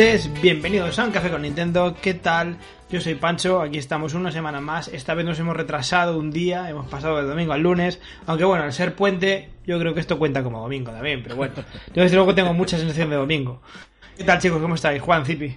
[0.00, 1.94] noches, bienvenidos a un café con Nintendo.
[2.00, 2.56] ¿Qué tal?
[2.88, 4.88] Yo soy Pancho, aquí estamos una semana más.
[4.88, 8.00] Esta vez nos hemos retrasado un día, hemos pasado del domingo al lunes.
[8.24, 11.52] Aunque bueno, al ser puente, yo creo que esto cuenta como domingo también, pero bueno.
[11.94, 13.60] Yo desde luego tengo mucha sensación de domingo.
[14.16, 14.62] ¿Qué tal chicos?
[14.62, 15.02] ¿Cómo estáis?
[15.02, 15.54] Juan, Zipi.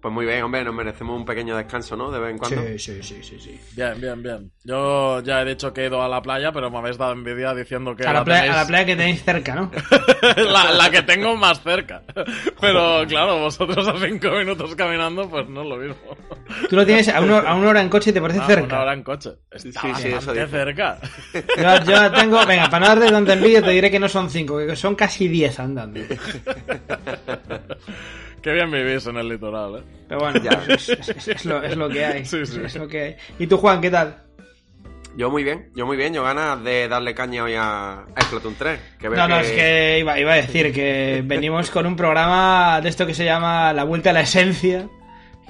[0.00, 2.10] Pues muy bien, hombre, nos merecemos un pequeño descanso, ¿no?
[2.10, 2.62] De vez en cuando.
[2.62, 3.60] Sí, sí, sí, sí, sí.
[3.76, 4.50] Bien, bien, bien.
[4.64, 7.52] Yo ya he dicho que he ido a la playa, pero me habéis dado envidia
[7.54, 9.70] diciendo que A la, playa, tenéis- a la playa que tenéis cerca, ¿no?
[10.36, 12.00] la, la que tengo más cerca.
[12.62, 16.16] Pero claro, vosotros a cinco minutos caminando, pues no es lo mismo.
[16.70, 18.64] Tú lo tienes a, uno- a una hora en coche y te parece Ah, cerca.
[18.64, 19.30] Una hora en coche.
[19.50, 20.98] Está Sí, sí, eso cerca.
[21.58, 24.56] Yo, yo tengo, venga, para no darte tanta envidia, te diré que no son cinco,
[24.66, 26.00] que son casi diez andando.
[28.42, 29.82] Qué bien vivís en el litoral, ¿eh?
[30.08, 32.24] Pero bueno, es, es- es- es lo, es lo que hay.
[32.24, 32.60] Sí, sí.
[32.64, 33.16] Es lo que hay.
[33.38, 34.22] ¿Y tú, Juan, qué tal?
[35.16, 36.14] Yo muy bien, yo muy bien.
[36.14, 38.80] Yo ganas de darle caña hoy a, a Splatoon 3.
[38.98, 42.80] Que veo No, no, es que iba, iba a decir que venimos con un programa
[42.80, 44.88] de esto que se llama La Vuelta a la Esencia,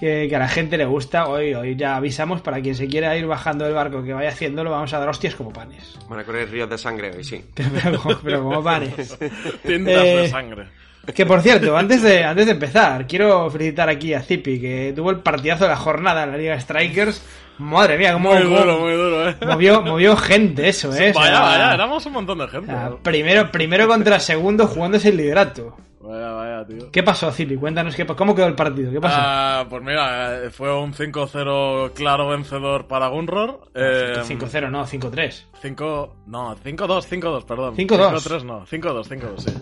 [0.00, 1.28] que, que a la gente le gusta.
[1.28, 4.70] Hoy, hoy ya avisamos para quien se quiera ir bajando del barco que vaya haciéndolo,
[4.70, 5.96] vamos a dar hostias como panes.
[6.08, 7.44] Van a correr ríos de sangre hoy, sí.
[7.54, 9.16] Pero, pero como, pero como panes.
[9.62, 10.68] Tintas Eh, de sangre.
[11.14, 15.10] Que por cierto, antes de, antes de empezar, quiero felicitar aquí a Zipi, que tuvo
[15.10, 17.24] el partidazo de la jornada en la Liga Strikers.
[17.58, 19.36] Madre mía, cómo, Muy duro, muy duro, ¿eh?
[19.46, 21.10] movió, movió gente eso, eh.
[21.14, 22.72] O Vaya, sea, vaya, éramos un montón de gente.
[22.72, 25.76] o sea, primero, primero contra segundo jugándose el liderato.
[26.00, 26.90] Vaya, vaya, tío.
[26.90, 27.56] ¿Qué pasó, Zipi?
[27.56, 28.90] Cuéntanos qué, cómo quedó el partido.
[28.90, 29.16] ¿Qué pasó?
[29.18, 33.70] Ah, pues mira, eh, fue un 5-0 claro vencedor para Gunror.
[33.74, 35.44] Eh, 5-0, no, 5-3.
[35.60, 36.16] 5...
[36.26, 37.76] No, 5-2, 5-2, perdón.
[37.76, 38.14] 5-2.
[38.22, 39.52] 5-3 no, 5-2, 5-2, sí.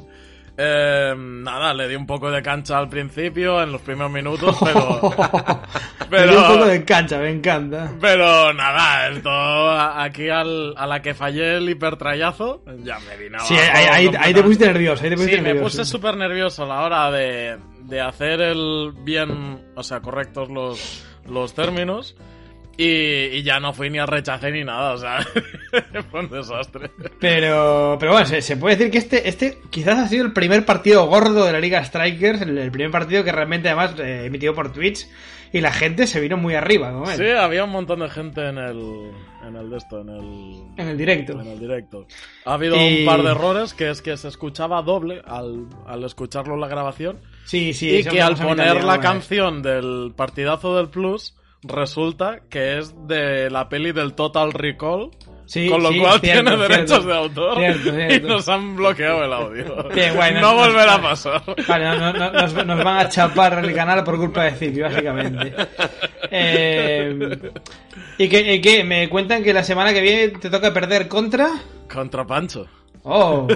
[0.60, 5.00] Eh, nada, le di un poco de cancha al principio, en los primeros minutos, pero...
[6.10, 6.64] Me dio un poco pero...
[6.66, 7.92] de cancha, me encanta.
[8.00, 13.54] Pero nada, esto aquí al- a la que fallé el hipertrayazo, ya me vine Sí,
[13.54, 15.76] ahí, ahí- ahí te pusiste nervioso, ahí te pusiste Sí, me nervioso.
[15.76, 21.04] puse súper nervioso a la hora de, de hacer el bien, o sea, correctos los,
[21.28, 22.16] los términos.
[22.80, 22.84] Y,
[23.38, 25.18] y ya no fui ni a rechacé ni nada, o sea,
[26.10, 26.90] fue un desastre.
[27.18, 30.64] Pero, pero bueno, se, se puede decir que este, este quizás ha sido el primer
[30.64, 34.54] partido gordo de la Liga Strikers, el, el primer partido que realmente además eh, emitido
[34.54, 35.08] por Twitch
[35.52, 38.58] y la gente se vino muy arriba él, Sí, había un montón de gente en
[38.58, 39.10] el,
[39.44, 41.40] en el de esto, en el, en el directo.
[41.40, 42.06] en el directo.
[42.44, 46.04] Ha habido Y- un par de errores, que es que se escuchaba doble al, al
[46.04, 47.18] escucharlo en la grabación.
[47.44, 47.90] Sí, sí.
[47.96, 53.68] y que al poner la canción del partidazo del Plus, resulta que es de la
[53.68, 55.10] peli del Total Recall.
[55.46, 56.74] Sí, con lo sí, cual cierto, tiene cierto.
[56.74, 57.58] derechos de autor.
[58.12, 59.64] Y nos han bloqueado el audio.
[60.34, 61.42] No nos- volverá a pasar.
[61.66, 65.54] Vale, no- no- nos, nos van a chapar el canal por culpa de Zipi, básicamente.
[66.30, 67.50] Eh,
[68.18, 68.84] ¿y, qué, y qué?
[68.84, 71.48] ¿Me cuentan que la semana que viene te toca perder contra?
[71.90, 72.66] Contra Pancho.
[73.10, 73.46] Oh,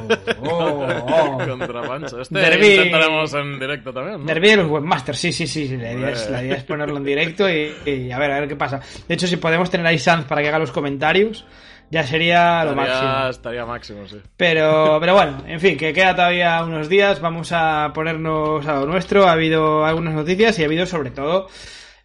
[0.43, 1.39] oh, oh.
[1.49, 2.21] Contra Pancho.
[2.21, 4.25] Este Derbi- intentaremos en directo también, ¿no?
[4.25, 5.77] Derby de los webmasters, sí, sí, sí.
[5.77, 8.49] La idea, es, la idea es ponerlo en directo y, y a ver, a ver
[8.49, 8.81] qué pasa.
[9.07, 11.45] De hecho, si podemos tener ahí Sanz para que haga los comentarios,
[11.91, 13.29] ya sería lo Estaría, máximo.
[13.31, 14.17] estaría máximo, sí.
[14.37, 18.87] Pero, pero bueno, en fin, que queda todavía unos días, vamos a ponernos a lo
[18.87, 19.27] nuestro.
[19.27, 21.49] Ha habido algunas noticias y ha habido sobre todo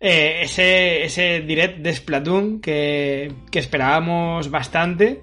[0.02, 5.22] eh, ese, ese direct de Splatoon que, que esperábamos bastante.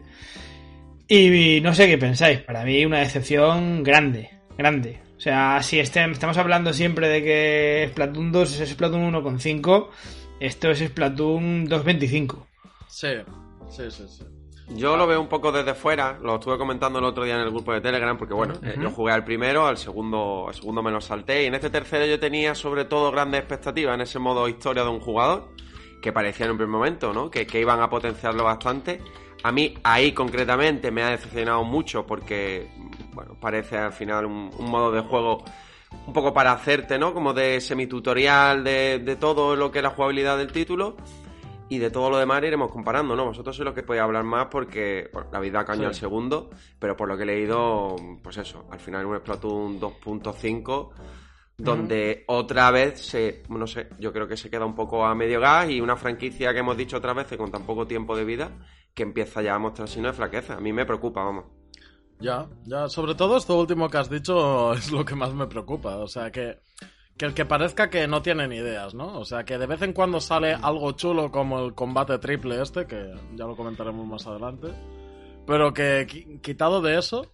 [1.08, 5.00] Y no sé qué pensáis, para mí una decepción grande, grande.
[5.16, 9.90] O sea, si este- estamos hablando siempre de que Splatoon 2 es Splatoon 1.5,
[10.40, 12.46] esto es Splatoon 2.25.
[12.88, 13.08] Sí,
[13.68, 14.24] sí, sí, sí.
[14.76, 17.50] Yo lo veo un poco desde fuera, lo estuve comentando el otro día en el
[17.50, 20.90] grupo de Telegram, porque bueno, eh, yo jugué al primero, al segundo, al segundo me
[20.90, 24.48] lo salté, y en este tercero yo tenía sobre todo grandes expectativas en ese modo
[24.48, 25.50] historia de un jugador,
[26.00, 27.30] que parecía en un primer momento, ¿no?
[27.30, 29.02] Que, que iban a potenciarlo bastante.
[29.44, 32.69] A mí ahí concretamente me ha decepcionado mucho porque,
[33.12, 35.44] bueno, parece al final un, un modo de juego
[36.06, 37.14] un poco para hacerte, ¿no?
[37.14, 40.96] Como de semitutorial de, de todo lo que es la jugabilidad del título.
[41.69, 43.25] Y de todo lo demás iremos comparando, ¿no?
[43.25, 45.87] Vosotros sois los que podéis hablar más porque bueno, la vida caño Sí.
[45.87, 50.90] al segundo, pero por lo que he leído, pues eso, al final un Splatoon 2.5
[51.56, 55.40] donde otra vez se, no sé, yo creo que se queda un poco a medio
[55.40, 58.50] gas y una franquicia que hemos dicho otras veces con tan poco tiempo de vida
[58.94, 60.55] que empieza ya a mostrar signos de flaqueza.
[60.55, 61.44] A mí me preocupa, vamos.
[62.20, 65.96] Ya, ya, sobre todo esto último que has dicho es lo que más me preocupa.
[65.96, 66.61] O sea, que,
[67.17, 69.19] que el que parezca que no tienen ideas, ¿no?
[69.19, 72.87] O sea, que de vez en cuando sale algo chulo como el combate triple este,
[72.87, 74.69] que ya lo comentaremos más adelante.
[75.47, 77.26] Pero que qui- quitado de eso,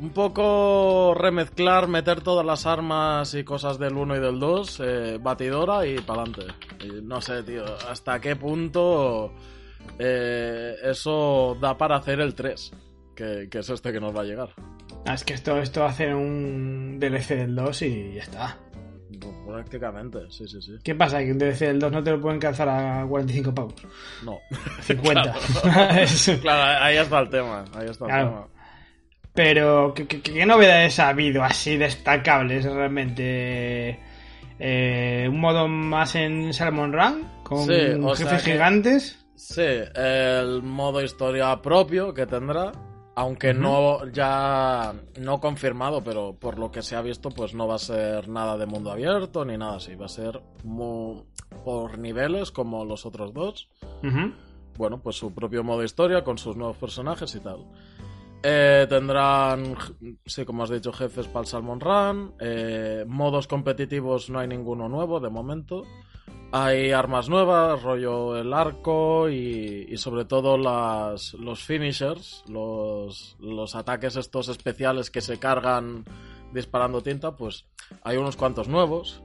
[0.00, 5.18] un poco remezclar, meter todas las armas y cosas del 1 y del 2, eh,
[5.20, 6.46] batidora y pa'lante.
[6.82, 9.32] Y no sé, tío, hasta qué punto
[9.98, 12.72] eh, eso da para hacer el 3,
[13.14, 14.48] que, que es este que nos va a llegar.
[15.06, 18.58] Ah, es que esto, esto hacer un DLC del 2 y ya está.
[19.46, 20.72] Prácticamente, sí, sí, sí.
[20.82, 21.18] ¿Qué pasa?
[21.20, 23.74] Que un DLC del 2 no te lo pueden calzar a 45 pavos.
[24.24, 24.38] No.
[24.82, 25.34] 50.
[26.02, 27.64] Es- claro, ahí está el tema.
[27.74, 28.28] Ahí está el Claro.
[28.28, 28.48] tema.
[29.34, 34.00] Pero, ¿qué, qué, qué novedades ha habido así destacables realmente?
[34.58, 37.28] Eh, ¿Un modo más en Salmon Run?
[37.42, 37.72] ¿Con Sí,
[38.02, 39.25] o sea jefes gigantes?
[39.36, 39.62] Sí,
[39.94, 42.72] el modo historia propio que tendrá,
[43.14, 47.74] aunque no ya no confirmado, pero por lo que se ha visto, pues no va
[47.74, 50.42] a ser nada de mundo abierto ni nada así, va a ser
[51.64, 53.68] por niveles como los otros dos.
[54.78, 57.66] Bueno, pues su propio modo historia con sus nuevos personajes y tal.
[58.42, 59.76] Eh, tendrán,
[60.24, 62.34] sí, como has dicho, jefes para el Salmon Run.
[62.38, 65.82] eh, modos competitivos no hay ninguno nuevo de momento.
[66.52, 73.74] Hay armas nuevas, rollo el arco y, y sobre todo las, los finishers, los, los
[73.74, 76.04] ataques estos especiales que se cargan
[76.52, 77.66] disparando tinta, pues
[78.02, 79.22] hay unos cuantos nuevos.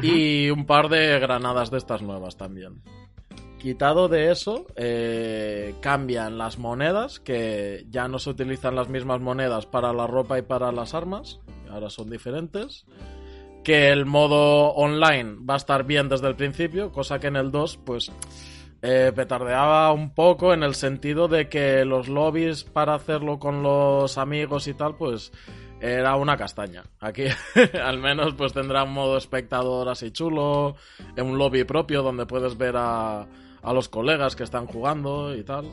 [0.00, 2.82] Y un par de granadas de estas nuevas también.
[3.60, 9.66] Quitado de eso, eh, cambian las monedas, que ya no se utilizan las mismas monedas
[9.66, 11.40] para la ropa y para las armas,
[11.70, 12.86] ahora son diferentes.
[13.64, 17.50] Que el modo online va a estar bien desde el principio, cosa que en el
[17.50, 18.10] 2, pues,
[18.82, 24.18] eh, petardeaba un poco en el sentido de que los lobbies para hacerlo con los
[24.18, 25.32] amigos y tal, pues,
[25.80, 26.84] era una castaña.
[27.00, 27.24] Aquí,
[27.84, 30.76] al menos, pues tendrá un modo espectador así chulo,
[31.16, 33.26] un lobby propio donde puedes ver a,
[33.62, 35.66] a los colegas que están jugando y tal.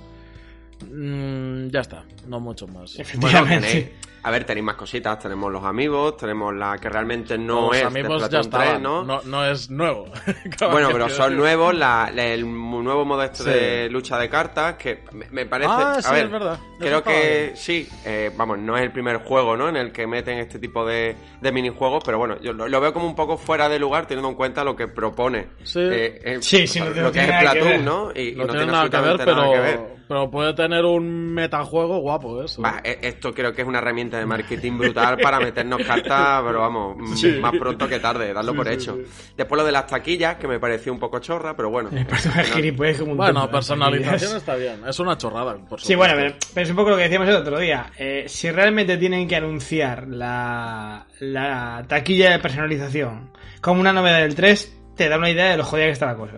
[0.85, 2.95] Mm, ya está, no mucho más.
[2.95, 3.67] Bueno, Efectivamente.
[3.67, 3.89] tenéis,
[4.23, 5.19] a ver, tenéis más cositas.
[5.19, 8.61] Tenemos los amigos, tenemos la que realmente no Los es amigos de ya Splatoon 3,
[8.63, 9.03] estaban, ¿no?
[9.03, 10.05] no, no es nuevo.
[10.71, 11.37] Bueno, pero son decir.
[11.37, 13.49] nuevos, la, la- el nuevo modo este Sí.
[13.49, 15.71] de lucha de cartas, que me, me parece...
[15.71, 16.59] Ah, a sí, ver, es verdad.
[16.79, 17.57] Creo que bien.
[17.57, 19.67] sí, eh, vamos, no es el primer juego, ¿no?
[19.69, 22.93] En el que meten este tipo de, de minijuegos, pero bueno, yo lo, lo veo
[22.93, 25.47] como un poco fuera de lugar teniendo en cuenta lo que propone.
[25.63, 25.79] Sí.
[25.81, 27.69] eh, eh, Sí, sí, o sea, no- no lo que es tiene nada que Splatoon,
[27.71, 27.81] ver.
[27.83, 28.11] ¿no?
[28.15, 29.79] Y, y No, tiene nada que ver, pero, nada que ver.
[30.07, 32.61] pero puede tener un metajuego guapo eso.
[32.61, 36.59] Va, e- esto creo que es una herramienta de marketing brutal para meternos cartas, pero
[36.61, 37.37] vamos, m- Sí.
[37.41, 38.95] más pronto que tarde, darlo Sí, por sí, hecho.
[39.03, 39.31] sí.
[39.37, 41.89] Después lo de las taquillas, que me pareció un poco chorra, pero bueno.
[41.89, 44.81] Como un Bueno, personalización está bien.
[44.87, 46.13] Es una chorrada, por Sí, bueno,
[46.53, 47.87] pero es un poco lo que decíamos el otro día.
[47.97, 54.35] Eh, si realmente tienen que anunciar la, la taquilla de personalización como una novedad del
[54.35, 56.37] 3, te da una idea de lo jodida que está la cosa.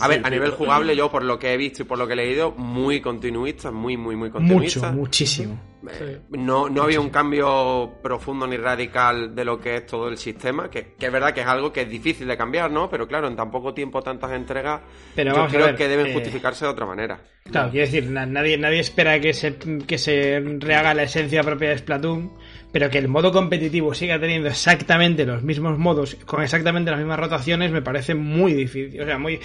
[0.00, 2.12] A ver, a nivel jugable, yo por lo que he visto y por lo que
[2.12, 4.88] he leído, muy continuista, muy, muy, muy continuista.
[4.90, 5.60] Mucho, muchísimo.
[5.90, 10.18] Eh, No, no había un cambio profundo ni radical de lo que es todo el
[10.18, 12.90] sistema, que, que es verdad que es algo que es difícil de cambiar, ¿no?
[12.90, 14.82] Pero claro, en tan poco tiempo, tantas entregas,
[15.16, 17.18] Pero yo creo ver, que deben eh, justificarse de otra manera.
[17.50, 19.56] Claro, quiero decir, na- nadie, nadie espera que se,
[19.86, 22.32] que se rehaga la esencia propia de Splatoon,
[22.72, 27.18] pero que el modo competitivo siga teniendo exactamente los mismos modos, con exactamente las mismas
[27.18, 29.00] rotaciones, me parece muy difícil.
[29.00, 29.40] O sea, muy,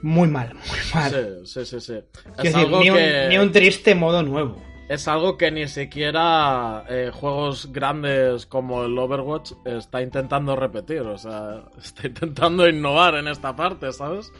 [0.00, 1.40] muy mal, muy mal.
[1.44, 1.94] Sí, sí, sí,
[2.38, 4.62] Es decir, algo, ni, un, que, ni un triste modo nuevo.
[4.88, 11.00] es algo que ni siquiera eh, juegos grandes como el Overwatch está intentando repetir.
[11.00, 14.32] O sea, está intentando innovar en esta parte, ¿sabes?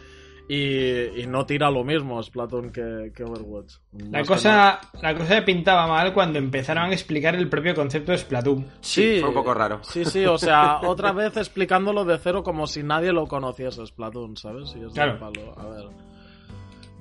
[0.55, 3.75] Y, y no tira lo mismo Splatoon que, que Overwatch.
[3.93, 8.13] La Más que cosa, la cosa pintaba mal cuando empezaron a explicar el propio concepto
[8.13, 8.67] de Splatoon.
[8.83, 9.79] Sí, fue un poco raro.
[9.83, 14.37] Sí, sí, o sea, otra vez explicándolo de cero como si nadie lo conociese, Splatoon,
[14.37, 14.75] ¿sabes?
[14.77, 15.19] Y es Claro.
[15.19, 15.55] palo.
[15.59, 15.85] A ver.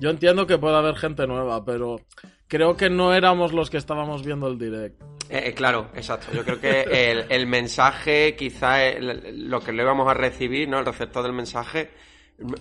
[0.00, 2.00] Yo entiendo que puede haber gente nueva, pero
[2.48, 5.00] creo que no éramos los que estábamos viendo el direct.
[5.28, 6.28] Eh, eh, claro, exacto.
[6.34, 10.78] Yo creo que el, el mensaje, quizá el- lo que le íbamos a recibir, ¿no?
[10.78, 11.90] El receptor del mensaje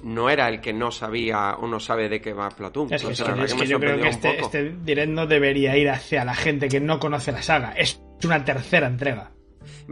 [0.03, 2.93] no era el que no sabía o no sabe de qué va Splatoon.
[2.93, 5.89] Es que, Entonces, es que- que yo creo que este, este direct no debería ir
[5.89, 7.73] hacia la gente que no conoce la saga.
[7.77, 9.31] Es una tercera entrega.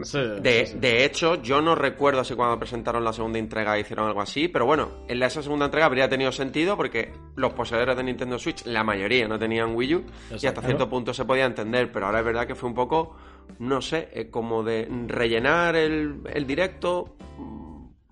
[0.02, 0.78] Sí, De, sí, sí.
[0.80, 4.66] de hecho, yo no recuerdo si cuando presentaron la segunda entrega hicieron algo así, pero
[4.66, 8.64] bueno, en la- esa segunda entrega habría tenido sentido porque los poseedores de Nintendo Switch,
[8.66, 10.04] la mayoría no tenían Wii U,
[10.40, 13.14] y hasta cierto punto se podía entender, pero ahora es verdad que fue un poco,
[13.58, 17.14] no sé, eh, como de rellenar el, el directo,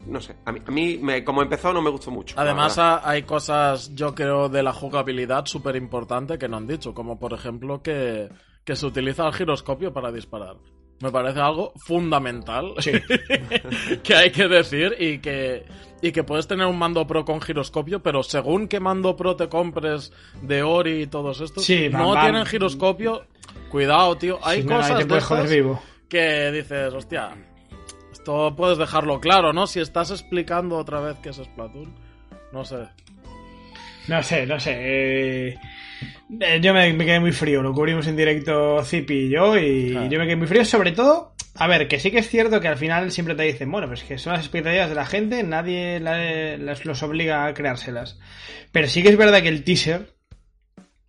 [0.07, 2.35] no sé, a mí, a mí me- como empezó no me gustó mucho.
[2.39, 7.19] Además hay cosas, yo creo, de la jugabilidad súper importante que no han dicho, como
[7.19, 8.29] por ejemplo que,
[8.65, 10.57] que se utiliza el giroscopio para disparar.
[11.01, 12.91] Me parece algo fundamental Sí.
[14.03, 15.65] que hay que decir y que,
[16.03, 19.49] y que puedes tener un mando pro con giroscopio, pero según qué mando pro te
[19.49, 20.13] compres
[20.43, 23.23] de Ori y todos estos, Sí, no tienen giroscopio.
[23.71, 24.39] Cuidado, tío.
[24.43, 25.81] Hay cosas de estas vivo.
[26.09, 27.37] que dices, hostia,
[28.29, 29.67] esto puedes dejarlo claro, ¿no?
[29.67, 31.95] Si estás explicando otra vez que es Splatoon,
[32.53, 32.77] no sé.
[34.07, 34.73] No sé, no sé.
[34.77, 35.59] eh,
[36.41, 37.63] eh, yo me, me quedé muy frío.
[37.63, 39.57] Lo cubrimos en directo Zipi y yo.
[39.59, 40.65] Y yo me quedé muy frío.
[40.65, 43.71] Sobre todo, a ver, que sí que es cierto que al final siempre te dicen,
[43.71, 45.43] bueno, pues que son las expectativas de la gente.
[45.43, 48.19] Nadie la- las, los obliga a creárselas.
[48.73, 50.15] Pero sí que es verdad que el teaser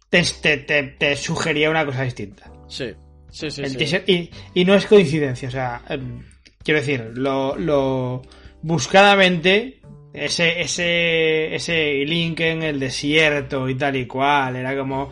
[0.10, 2.50] te, te, te- te sugería una cosa distinta.
[2.68, 2.94] Sí,
[3.30, 3.62] sí, sí.
[3.62, 3.78] el sí.
[3.78, 6.24] teaser, y, y no es coincidencia, o sea, em,
[6.64, 8.22] quiero decir, lo, lo
[8.62, 9.80] buscadamente,
[10.14, 15.10] ese, ese, ese link en el desierto y tal y cual, era como,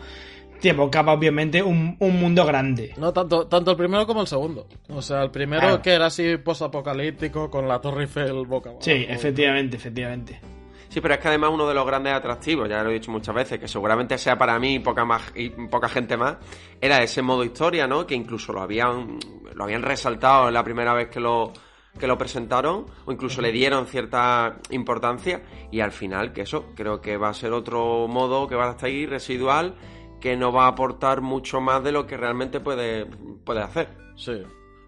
[0.60, 2.92] te evocaba obviamente un, un mundo grande.
[2.98, 4.66] No, tanto, tanto el primero como el segundo.
[4.88, 5.82] O sea, el primero Claro.
[5.82, 8.82] que era así posapocalíptico con la Torre Eiffel boca abajo.
[8.84, 10.40] Sí, efectivamente, efectivamente.
[10.88, 13.34] Sí, pero es que además uno de los grandes atractivos, ya lo he dicho muchas
[13.34, 16.36] veces, que seguramente sea para mí y poca, más, y poca gente más,
[16.80, 18.06] era ese modo historia, ¿no?
[18.06, 19.18] Que incluso lo habían,
[19.54, 21.52] lo habían resaltado la primera vez que lo,
[21.98, 27.02] que lo presentaron, o incluso le dieron cierta importancia, y al final, que eso, creo
[27.02, 29.74] que va a ser otro modo que va a estar ahí residual,
[30.20, 33.06] que no va a aportar mucho más de lo que realmente puede,
[33.44, 33.88] puede hacer.
[34.16, 34.42] Sí.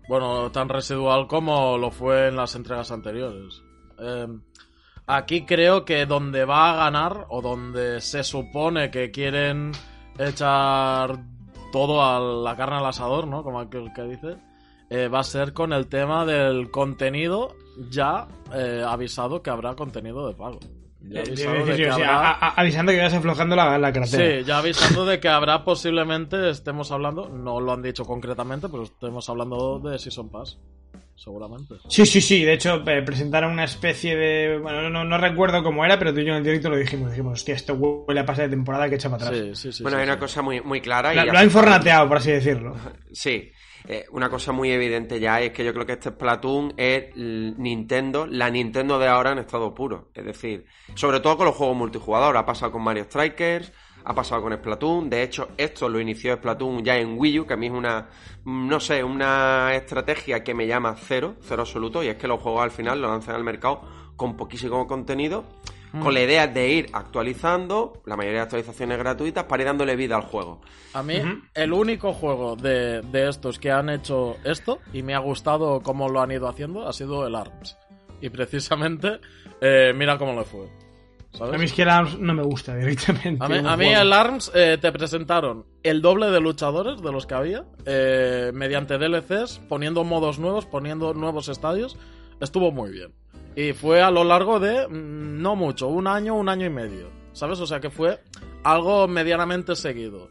[0.09, 3.62] Bueno, tan residual como lo fue en las entregas anteriores.
[3.99, 4.26] Eh,
[5.17, 9.73] aquí creo que donde va a ganar, o donde se supone que quieren
[10.19, 11.19] echar
[11.73, 13.43] todo a la carne al asador, ¿no?
[13.43, 14.37] Como aquel que dice,
[14.88, 17.55] eh, va a ser con el tema del contenido
[17.90, 20.59] ya eh, avisado que habrá contenido de pago.
[21.02, 24.40] Ya Eh, avisado sí, de sí, que habrá- avisando que vas aflojando la, la cartera.
[24.40, 28.83] Sí, ya avisando de que habrá posiblemente, estemos hablando, no lo han dicho concretamente, pero
[28.83, 30.59] estemos hablando de Season Pass,
[31.22, 31.74] seguramente.
[31.88, 32.42] Sí, sí, sí.
[32.44, 34.58] De hecho, eh, presentaron una especie de.
[34.58, 37.10] Bueno, no, no recuerdo cómo era, pero tú y yo en el directo lo dijimos.
[37.10, 39.38] Dijimos, hostia, esto huele a pase de temporada que echa para atrás.
[39.40, 39.82] Sí, sí, sí.
[39.82, 41.12] bueno, sí, hay una cosa muy, muy clara.
[41.12, 42.74] y Lo, ya lo ha se- infornateado, por así decirlo.
[43.12, 43.50] Sí,
[43.88, 48.26] eh, una cosa muy evidente ya es que yo creo que este Splatoon es Nintendo,
[48.26, 50.10] la Nintendo de ahora en estado puro.
[50.14, 52.36] Es decir, sobre todo con los juegos multijugador.
[52.36, 53.72] Ha pasado con Mario Strikers,
[54.04, 55.11] ha pasado con Splatoon.
[55.11, 58.09] De hecho, esto lo inició Splatoon ya en Wii U, que a mí es una,
[58.45, 62.02] mm, no sé, una estrategia que me llama cero, cero absoluto.
[62.02, 63.83] Y es que los juegos al final los lanzan al mercado
[64.16, 65.45] con poquísimo contenido.
[66.00, 70.14] Con la idea de ir actualizando, la mayoría de actualizaciones gratuitas, para ir dándole vida
[70.14, 70.61] al juego.
[70.95, 71.21] A mí,
[71.52, 76.09] el único juego de, de estos que han hecho esto, y me ha gustado cómo
[76.09, 77.76] lo han ido haciendo, ha sido el ARMS.
[78.21, 79.19] Y precisamente,
[79.61, 80.69] eh, mira cómo le fue.
[81.32, 81.54] ¿Sabes?
[81.54, 83.42] A mí es que el ARMS no me gusta directamente.
[83.44, 87.34] A mí, a el ARMS eh, te presentaron el doble de luchadores de los que
[87.34, 91.96] había, eh, mediante DLCs, poniendo modos nuevos, poniendo nuevos estadios.
[92.40, 93.12] Estuvo muy bien.
[93.56, 97.08] Y fue a lo largo de, mm, no mucho, un año, un año y medio.
[97.32, 97.60] ¿Sabes?
[97.60, 98.20] O sea que fue
[98.64, 100.30] algo medianamente seguido.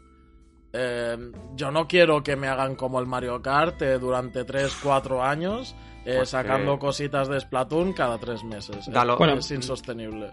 [0.72, 1.16] Eh,
[1.56, 5.74] yo no quiero que me hagan como el Mario Kart eh, durante 3, 4 años,
[6.04, 8.86] eh, Pues sacando que- cositas de Splatoon cada 3 meses.
[8.88, 9.34] Dalo- Bueno.
[9.34, 10.30] es insostenible.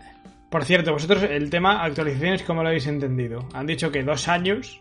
[0.49, 3.47] Por cierto, vosotros el tema actualizaciones, ¿cómo lo habéis entendido?
[3.53, 4.79] Han dicho que dos años.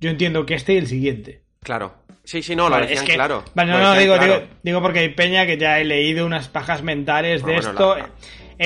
[0.00, 1.42] Yo entiendo que este y el siguiente.
[1.62, 1.94] Claro.
[2.24, 3.44] Sí, sí, no, lo decían es que- claro.
[3.54, 4.34] Vale, no, no, digo, claro.
[4.40, 7.96] digo, digo porque hay peña que ya he leído unas pajas mentales de bueno, esto.
[7.96, 8.10] la-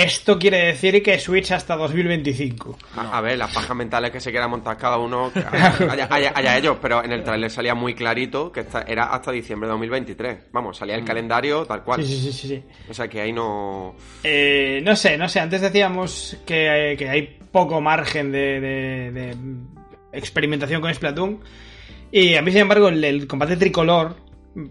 [0.05, 2.77] Esto quiere decir que Switch hasta 2025.
[2.97, 5.41] A, a ver, las pajas mentales que se quiera montar cada uno, que
[5.91, 9.33] haya, haya- haya ellos, pero en el trailer salía muy clarito que esta- era hasta
[9.33, 10.39] diciembre de 2023.
[10.53, 12.01] Vamos, salía el calendario tal cual.
[12.01, 12.05] Mm.
[12.05, 12.63] Sí, sí, sí.
[12.91, 13.95] O sea que ahí no.
[14.23, 15.41] Eh, no sé, no sé.
[15.41, 19.37] Antes decíamos que, que hay poco margen de, de- de
[20.13, 21.41] experimentación con Splatoon.
[22.13, 24.17] Y a mí, sin embargo, el, el combate tricolor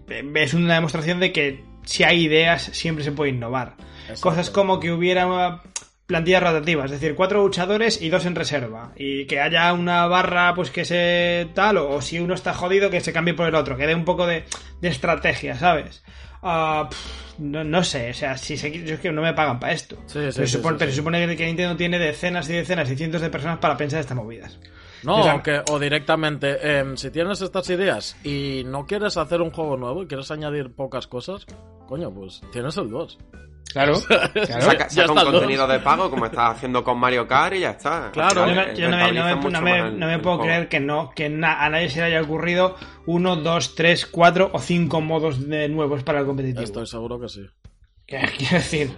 [0.08, 3.74] eh, es una demostración de que si hay ideas, siempre se puede innovar.
[4.08, 4.20] Exacto.
[4.20, 5.62] Cosas como que hubiera
[6.06, 8.92] plantillas rotativas, es decir, cuatro luchadores y dos en reserva.
[8.96, 12.90] Y que haya una barra, pues que se tal, o, o si uno está jodido,
[12.90, 14.44] que se cambie por el otro, que dé un poco de,
[14.80, 16.04] de estrategia, ¿sabes?
[16.40, 19.72] Pff, no, no sé, o sea, si se, yo es que no me pagan para
[19.72, 19.96] esto.
[20.06, 20.94] Sí, sí, pero sí, supone, sí, pero sí.
[20.94, 24.16] se supone que, Nintendo tiene decenas y decenas y cientos de personas para pensar estas
[24.16, 24.58] movidas.
[25.02, 29.40] No, O sea- aunque, o directamente, em, si tienes estas ideas y no quieres hacer
[29.42, 31.46] un juego nuevo y quieres añadir pocas cosas,
[31.88, 33.18] coño, pues tienes el 2.
[33.76, 35.72] Claro, Saca, Ya saca está un contenido dos.
[35.72, 38.10] de pago como estás haciendo con Mario Kart y ya está.
[38.12, 38.46] Claro.
[38.48, 40.36] Yo, no, yo no me, no me- no me- más el- no me el puedo
[40.36, 40.50] juego.
[40.50, 44.48] creer que no que na- a nadie se le haya ocurrido uno, dos, tres, cuatro
[44.54, 46.62] o cinco modos de nuevos para el competitivo.
[46.64, 47.42] Estoy seguro que sí.
[48.06, 48.96] Quiero decir,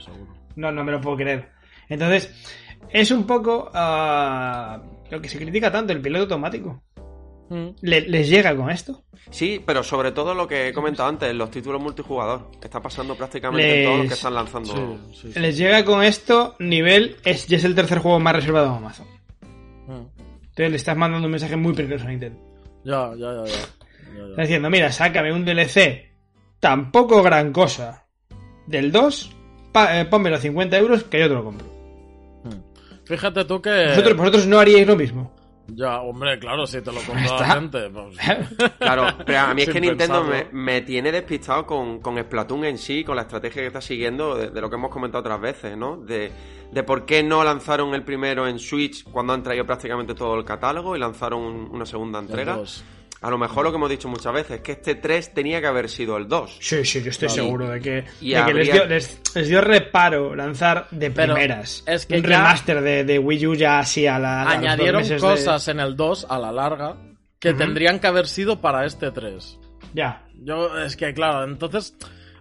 [0.54, 1.48] no, no me lo puedo creer.
[1.88, 2.32] Entonces,
[2.90, 6.82] es un poco ah, lo que se critica tanto, el piloto automático.
[7.80, 9.04] ¿Le- ¿Les llega con esto?
[9.30, 12.50] Sí, pero sobre todo lo que he comentado antes, los títulos multijugador.
[12.62, 14.72] Está pasando prácticamente en todos los que están lanzando.
[15.12, 15.40] Sí, sí, sí.
[15.40, 19.06] Les llega con esto nivel, es, ya es el tercer juego más reservado en Amazon.
[19.86, 19.92] Mm.
[20.42, 22.38] Entonces le estás mandando un mensaje muy peligroso a Nintendo.
[22.84, 23.52] Ya, ya, ya, ya.
[23.52, 24.26] Ya, ya.
[24.30, 26.10] Está diciendo, mira, sácame un DLC,
[26.60, 28.06] tampoco gran cosa,
[28.66, 29.36] del 2,
[29.72, 31.66] pa- eh, ponme los 50 euros que yo te lo compro.
[32.44, 33.04] Mm.
[33.04, 33.86] Fíjate tú que...
[33.90, 35.34] Vosotros, vosotros no haríais lo mismo.
[35.70, 37.14] Ya, hombre, claro, si te lo está.
[37.40, 37.90] la gente.
[37.90, 38.16] pues-
[38.78, 42.78] Claro, pero a mí es que Nintendo me, me tiene despistado con, con Splatoon en
[42.78, 45.76] sí, con la estrategia que está siguiendo, de, de lo que hemos comentado otras veces,
[45.76, 45.98] ¿no?
[45.98, 46.32] De,
[46.72, 50.44] de por qué no lanzaron el primero en Switch cuando han traído prácticamente todo el
[50.44, 52.54] catálogo y lanzaron un- una segunda entrega.
[53.20, 55.66] A lo mejor lo que hemos dicho muchas veces es que este 3 tenía que
[55.66, 56.58] haber sido el 2.
[56.60, 59.60] Sí, sí, yo estoy seguro de que, Y de que les, dio, les, les dio
[59.60, 61.82] reparo lanzar de Pero primeras.
[61.86, 64.42] es que un ya- remaster de, de Wii U ya así a la.
[64.42, 66.96] a los dos Añadieron meses de- cosas en el 2 a la larga
[67.40, 69.58] que tendrían que haber sido para este 3.
[69.94, 70.24] Ya.
[70.40, 71.94] Yo, es que claro, entonces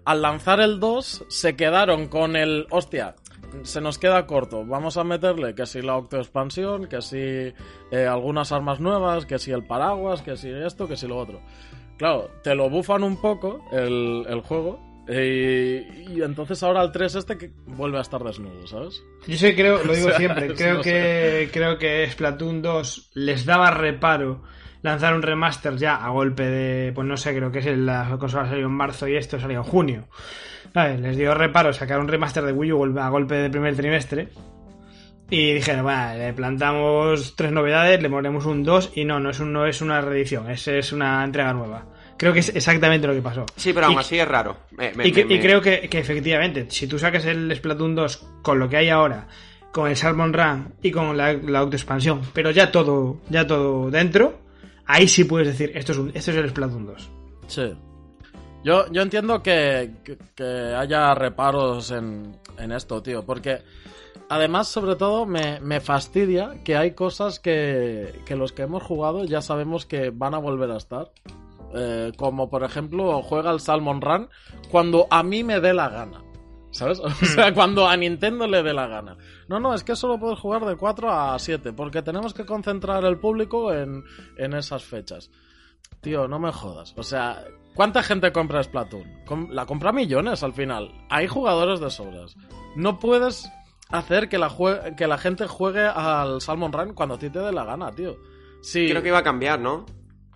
[0.05, 3.15] al lanzar el 2 se quedaron con el, hostia,
[3.63, 8.51] se nos queda corto, vamos a meterle que si la octoexpansión, que si eh, algunas
[8.51, 11.42] armas nuevas, que si el paraguas, que si esto, que si lo otro.
[11.98, 17.16] Claro, te lo bufan un poco el, el juego eh, y, entonces ahora el 3
[17.16, 19.01] este que vuelve a estar desnudo, ¿sabes?
[19.25, 23.12] Yo sé, creo, lo digo O sea, siempre, creo no que creo que Splatoon 2
[23.13, 24.44] les daba reparo
[24.81, 28.16] lanzar un remaster ya a golpe de, pues no sé, creo que es el- la
[28.20, 30.07] consola salió en marzo y esto salió en junio.
[30.75, 34.29] Les dio reparo sacar un remaster de Wii U a golpe de primer trimestre.
[35.29, 39.40] Y dijeron, bueno, le plantamos tres novedades, le ponemos un 2 y no, no es,
[39.42, 41.83] un, no es una reedición, es, es una entrega nueva.
[42.18, 43.46] Creo que es exactamente lo que pasó.
[43.57, 44.55] Sí, pero aún Y- así es raro.
[44.72, 47.53] Me- me- y, que- me- y me- creo que, que efectivamente, si tú sacas el
[47.55, 49.27] Splatoon 2 con lo que hay ahora,
[49.74, 54.40] con el Salmon Run y con la, la autoexpansión, pero ya todo, ya todo dentro,
[54.88, 57.10] ahí sí puedes decir, esto es, un, esto es el Splatoon 2.
[57.48, 57.74] Sí.
[58.64, 59.92] Yo, yo entiendo que,
[60.36, 63.62] que, haya reparos en, en esto, tío, porque
[64.30, 69.24] además, sobre todo, me, me fastidia que hay cosas que, que los que hemos jugado
[69.26, 71.12] ya sabemos que van a volver a estar.
[71.74, 74.30] Eh, como por ejemplo, juega el Salmon Run
[74.72, 76.24] cuando a mí me dé la gana.
[76.72, 77.00] ¿Sabes?
[77.04, 79.18] O sea, cuando a Nintendo le dé la gana.
[79.48, 83.05] No, no, es que solo puedes jugar de 4 a 7, porque tenemos que concentrar
[83.05, 84.03] el público en,
[84.38, 85.31] en esas fechas.
[86.01, 86.94] Tío, no me jodas.
[86.98, 89.50] O sea, ¿cuánta gente compra Splatoon?
[89.51, 90.92] La compra millones al final.
[91.10, 92.36] Hay jugadores de sobras.
[92.75, 93.50] No puedes
[93.90, 94.53] hacer que la,
[94.96, 98.18] que la gente juegue al Salmon Run cuando ti te dé la gana, tío.
[98.62, 99.86] Sí, Creo que iba a cambiar, ¿no?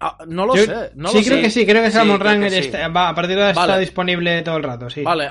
[0.04, 0.92] Ah, no lo Yo- sé.
[0.96, 1.42] No sí, lo creo sé.
[1.44, 2.72] que sí, creo que Sí, Salmon Run sí.
[2.96, 5.04] va- a partir de ahora está disponible todo el rato, sí.
[5.04, 5.26] Vale,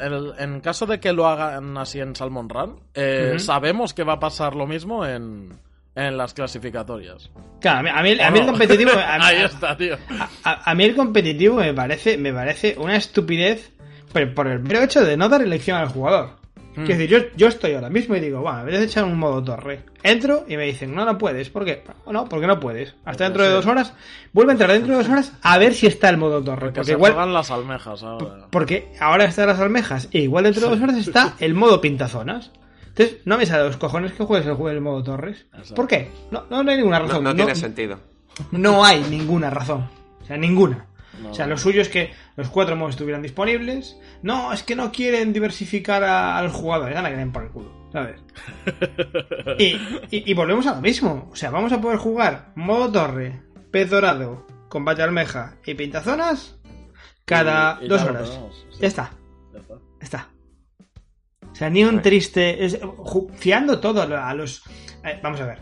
[0.00, 4.14] el- en caso de que lo hagan así en Salmon Run, eh, sabemos que va
[4.14, 5.58] a pasar lo mismo en,
[5.96, 7.28] en las clasificatorias.
[7.60, 8.92] Claro, a mí, a mí- a ¿O mí el competitivo...
[8.92, 9.96] a Ahí está, tío.
[10.44, 13.72] A, a mí el competitivo me parece, me parece una estupidez
[14.12, 16.37] por, por el mero hecho de no dar elección al jugador.
[16.78, 16.84] Mm.
[16.86, 19.42] Quiero decir, yo, yo estoy ahora mismo y digo, bueno, voy a echar un modo
[19.42, 19.80] torre.
[20.02, 21.50] Entro y me dicen, no, no puedes.
[21.50, 21.82] ¿Por qué?
[22.10, 22.90] No, porque no puedes.
[22.90, 23.94] Hasta Porque dentro de dos horas.
[24.32, 26.68] Vuelve a entrar dentro de dos horas a ver si está el modo torre.
[26.68, 28.46] Que Porque se igual, juegan las almejas ahora.
[28.50, 32.52] porque ahora están las almejas e igual dentro de dos horas está el modo pintazonas.
[32.88, 35.46] Entonces, no me sale los cojones que juegues el juego del modo torres.
[35.52, 35.74] Exacto.
[35.74, 36.10] ¿Por qué?
[36.30, 37.24] No, no, no hay ninguna razón.
[37.24, 37.98] no tiene sentido.
[38.52, 39.88] No hay ninguna razón.
[40.22, 40.86] O sea, ninguna.
[41.22, 41.30] No.
[41.30, 43.98] O sea, lo suyo es que los cuatro modos estuvieran disponibles.
[44.22, 46.92] No, es que no quieren diversificar a- al jugador.
[46.92, 48.20] Ya la quieren por el culo, ¿sabes?
[49.58, 49.74] Y,
[50.10, 51.28] y- y volvemos a lo mismo.
[51.32, 56.58] O sea, vamos a poder jugar modo torre, pez dorado, combate almeja y pintazonas
[57.24, 58.30] cada Y- y dos horas.
[58.30, 58.78] tenemos, sí.
[58.80, 59.10] Ya está,
[59.52, 60.28] Ya está.
[61.50, 62.64] O sea, ni un triste.
[62.64, 62.78] es-
[63.34, 64.62] fiando todo a a los.
[65.04, 65.58] eh, vamos a ver.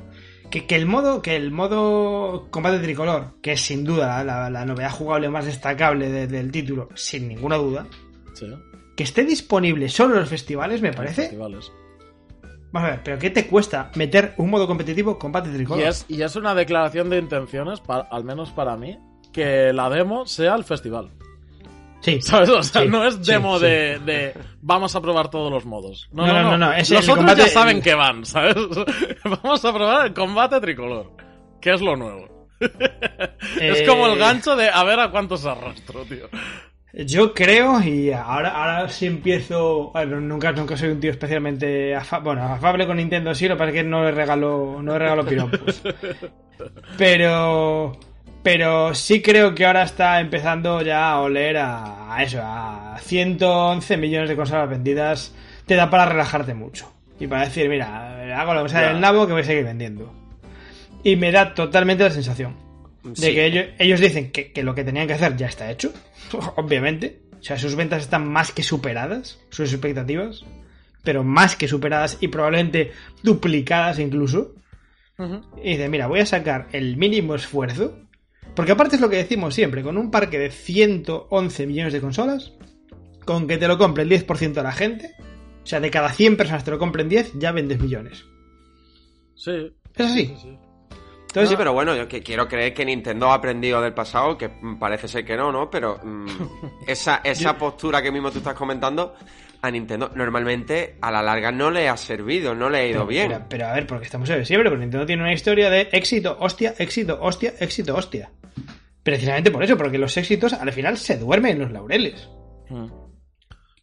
[0.51, 1.23] Que, que el modo.
[1.23, 6.09] Que el modo combate tricolor, que es sin duda la, la novedad jugable más destacable
[6.11, 7.87] de- del título, sin ninguna duda.
[8.35, 8.47] Sí,
[8.97, 11.23] Que esté disponible solo en los festivales, me parece.
[11.23, 11.71] festivales.
[12.73, 15.83] Vamos a ver, pero ¿qué te cuesta meter un modo competitivo combate tricolor?
[15.83, 18.99] Y es, y es una declaración de intenciones, al menos para mí,
[19.33, 21.11] que la demo sea el festival.
[22.07, 22.21] Sí.
[22.23, 22.49] ¿Sabes?
[22.51, 23.65] O sea, Sí, no es demo sí.
[23.67, 26.09] De, de vamos a probar todos los modos.
[26.13, 28.55] No, No, no, no, es Los otros combate- ya saben que van, ¿sabes?
[29.25, 31.11] vamos a probar el combate tricolor,
[31.61, 32.49] que es lo nuevo.
[33.61, 36.29] Es Eh, como el gancho de a ver a cuántos arrastro, tío.
[36.93, 39.91] Yo creo, y ahora, ahora sí empiezo.
[39.93, 43.59] Bueno, nunca, nunca soy un tío especialmente afa- bueno, afable con Nintendo, sí, lo que
[43.59, 45.83] pasa es que no le regalo, no le regalo piropos.
[46.97, 47.99] Pero.
[48.47, 53.97] Pero sí creo que ahora está empezando ya a oler a, a eso, a 111
[53.97, 55.35] millones de consolas vendidas.
[55.67, 56.93] Te da para relajarte mucho.
[57.19, 58.89] Y para decir, mira, hago lo que sea Ya.
[58.91, 60.15] del nabo que voy a seguir vendiendo.
[61.03, 62.55] Y me da totalmente la sensación
[63.03, 65.93] de que ellos, ellos dicen que, que lo que tenían que hacer ya está hecho,
[66.57, 67.23] obviamente.
[67.41, 70.45] O sea, sus ventas están más que superadas, sus expectativas,
[71.03, 72.93] pero más que superadas y probablemente
[73.25, 74.53] duplicadas incluso.
[75.65, 77.99] Y dicen, mira, voy a sacar el mínimo esfuerzo,
[78.57, 82.53] porque aparte es lo que decimos siempre, con un parque de 111 millones de consolas,
[83.25, 85.15] con que te lo compre el 10% de la gente,
[85.63, 88.25] o sea, de cada 100 personas te lo compren 10, ya vendes millones.
[89.35, 89.73] Sí.
[89.95, 90.27] Es así.
[90.27, 90.59] sí, sí.
[91.37, 94.49] Entonces, sí, pero bueno, yo que quiero creer que Nintendo ha aprendido del pasado, que
[94.81, 95.69] parece ser que no, ¿no?
[95.69, 96.27] Pero mm,
[96.87, 99.15] esa, esa postura que mismo tú estás comentando,
[99.67, 103.07] a Nintendo normalmente a la larga no le ha servido, no le ha ido Pero,
[103.07, 103.29] bien.
[103.29, 106.37] Pero, pero a ver, porque estamos en siempre, porque Nintendo tiene una historia de éxito,
[106.41, 108.31] hostia, éxito, hostia, éxito, hostia.
[109.03, 112.29] Precisamente por eso, porque los éxitos al final se duermen en los laureles.
[112.69, 112.87] Mm.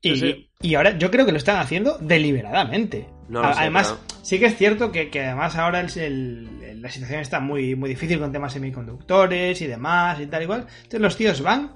[0.01, 3.07] Y, Sí, y ahora yo creo que lo están haciendo deliberadamente.
[3.29, 6.89] No lo sé, además, sí que es cierto que, que además ahora el- el- la
[6.91, 10.67] situación está muy, muy difícil con temas semiconductores y demás y tal igual.
[10.77, 11.73] Entonces los tíos van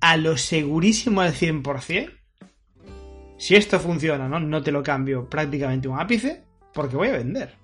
[0.00, 2.10] a lo segurísimo al 100%.
[3.36, 4.38] Si esto funciona, ¿no?
[4.40, 7.54] No te lo cambio prácticamente un ápice porque voy a vender.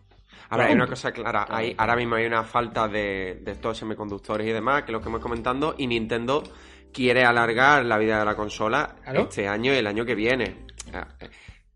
[0.50, 4.46] Ahora, hay una cosa clara, hay, ahora mismo hay una falta de, de estos semiconductores
[4.46, 6.42] y demás, que es lo que hemos comentando, y Nintendo
[6.92, 9.22] quiere alargar la vida de la consola Claro.
[9.22, 10.66] este año y el año que viene.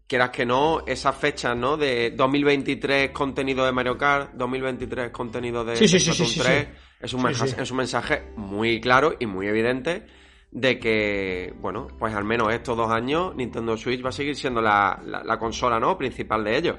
[0.07, 1.77] Quieras que no, esas fechas, ¿no?
[1.77, 6.41] De 2023 contenido de Mario Kart, 2023 contenido de Sí, sí, sí, Splatoon sí, sí,
[6.41, 6.71] 3, sí.
[7.01, 10.05] Es, un mensaje, es un mensaje muy claro y muy evidente
[10.55, 14.63] de que, bueno, pues al menos estos dos años Nintendo Switch va a seguir siendo
[14.63, 15.99] la, la- la consola, ¿no?
[15.99, 16.77] Principal de ellos.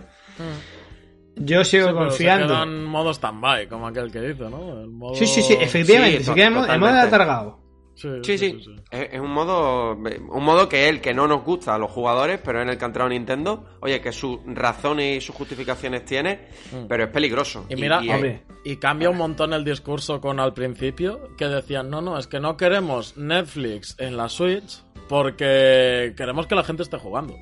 [1.36, 2.48] Yo sigo Sí, confiando.
[2.48, 4.80] Se queda en modo stand-by, como aquel que dice, ¿no?
[4.82, 5.16] El modo...
[5.16, 6.20] Sí, sí, sí, efectivamente.
[6.20, 7.60] Sí, se queda en modo- atargado.
[7.96, 8.38] Sí, sí.
[8.38, 8.76] sí.
[8.92, 12.40] Es, es un modo un modo que él, que no nos gusta a los jugadores,
[12.44, 16.48] pero en el que ha entrado Nintendo, oye, que sus razones y sus justificaciones tiene,
[16.72, 16.88] Mm.
[16.90, 17.66] pero es peligroso.
[17.70, 18.44] Y mira, y- hombre.
[18.66, 22.40] y cambia un montón el discurso con al principio, que decían, no, no, es que
[22.40, 27.36] no queremos Netflix en la Switch porque queremos que la gente esté jugando.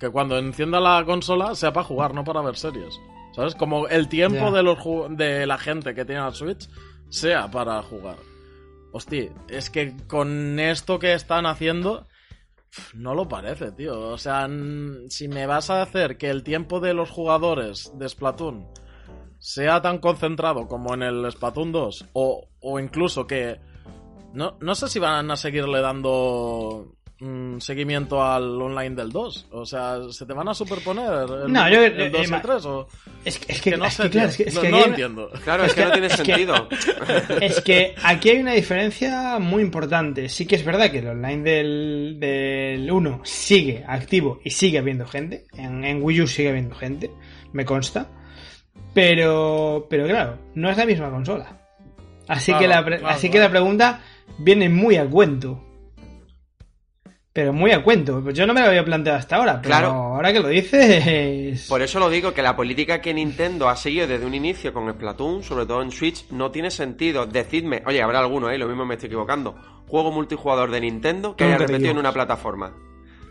[0.00, 2.98] Que cuando encienda la consola sea para jugar, no para ver series.
[3.34, 3.54] ¿Sabes?
[3.54, 4.78] Como el tiempo de, los
[5.10, 6.68] de la gente que tiene la Switch
[7.08, 8.16] sea para jugar.
[8.92, 12.06] Hostia, es que con esto que están haciendo...
[12.94, 13.98] No lo parece, tío.
[13.98, 14.48] O sea,
[15.08, 18.68] si me vas a hacer que el tiempo de los jugadores de Splatoon
[19.38, 23.60] sea tan concentrado como en el Splatoon 2, o, o incluso que...
[24.34, 29.48] No, no sé si van a seguirle dando mm, seguimiento al online del 2.
[29.52, 31.06] O sea, ¿se te van a superponer
[31.46, 32.64] el, No, yo- el eh, 2 y eh, el 3?
[32.66, 32.88] O...
[33.24, 34.68] Es que, es que, Que no es sé, que, claro, es que, es no, que
[34.68, 35.30] entiendo.
[35.44, 36.68] Claro, es que no tiene es que- sentido.
[37.40, 40.28] Es que aquí hay una diferencia muy importante.
[40.28, 45.06] Sí que es verdad que el online del, del 1 sigue activo y sigue habiendo
[45.06, 45.44] gente.
[45.54, 47.10] En, en Wii U sigue habiendo gente,
[47.52, 48.08] me consta.
[48.94, 51.60] Pero, pero claro, no es la misma consola.
[52.26, 54.00] Así, Claro, que, la, pre- claro, así que la pregunta
[54.38, 55.64] viene muy a cuento.
[57.38, 58.20] Pero muy a cuento.
[58.20, 59.60] Pues yo no me lo había planteado hasta ahora.
[59.62, 59.88] Pero Claro.
[59.92, 61.66] ahora que lo dices.
[61.68, 64.90] Por eso lo digo, que la política que Nintendo ha seguido desde un inicio con
[64.92, 67.26] Splatoon, sobre todo en Switch, no tiene sentido.
[67.26, 68.58] Decidme, oye, habrá alguno, ¿eh?
[68.58, 69.54] Lo mismo me estoy equivocando.
[69.86, 72.72] Juego multijugador de Nintendo que haya repetido en una plataforma.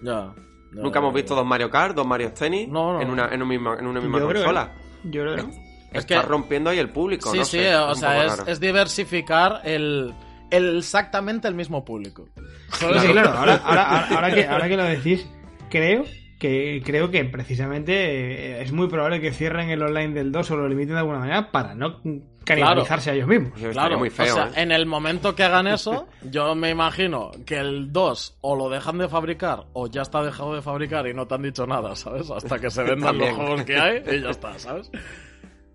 [0.01, 0.33] Ya.
[0.71, 3.47] Nunca hemos visto dos Mario Kart, dos Mario Tennis No, no, en, una, en, un
[3.49, 4.71] mismo- en una misma Yo creo consola.
[5.03, 5.49] Yo creo que no.
[5.49, 8.59] Es Está que- rompiendo ahí el público, Sí, no sí, sé, o sea, es, es
[8.61, 10.13] diversificar el,
[10.51, 12.27] el exactamente el mismo público.
[12.73, 13.31] Sí, sí, claro.
[13.31, 15.27] Ahora, ahora, ahora, ahora que, ahora que lo decís,
[15.69, 16.05] creo
[16.39, 20.57] que creo que precisamente eh, es muy probable que cierren el online del 2 o
[20.57, 21.99] lo limiten de alguna manera para no
[22.43, 23.59] canibalizarse a ellos mismos.
[23.59, 24.61] Eso Claro, muy feo, o sea, ¿eh?
[24.61, 28.97] en el momento que hagan eso, yo me imagino que el 2 o lo dejan
[28.99, 32.29] de fabricar o ya está dejado de fabricar y no te han dicho nada, ¿sabes?
[32.29, 34.91] Hasta que se vendan los juegos que hay y ya está, ¿sabes?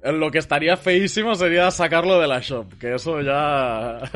[0.04, 3.98] Lo que estaría feísimo sería sacarlo de la shop, que eso ya...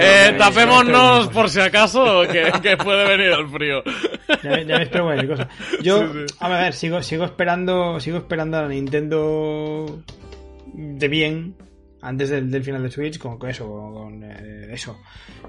[0.00, 3.82] Eh, tapémonos por si acaso, que, que puede venir el frío.
[4.42, 5.48] Ya, ya me espero cualquier cosa.
[5.80, 6.34] Yo, Sí, sí.
[6.40, 10.02] a ver, sigo, sigo esperando, sigo esperando a la Nintendo
[10.72, 11.54] de bien
[12.02, 15.00] antes del, del final de Switch, con, con eso, con eh, eso,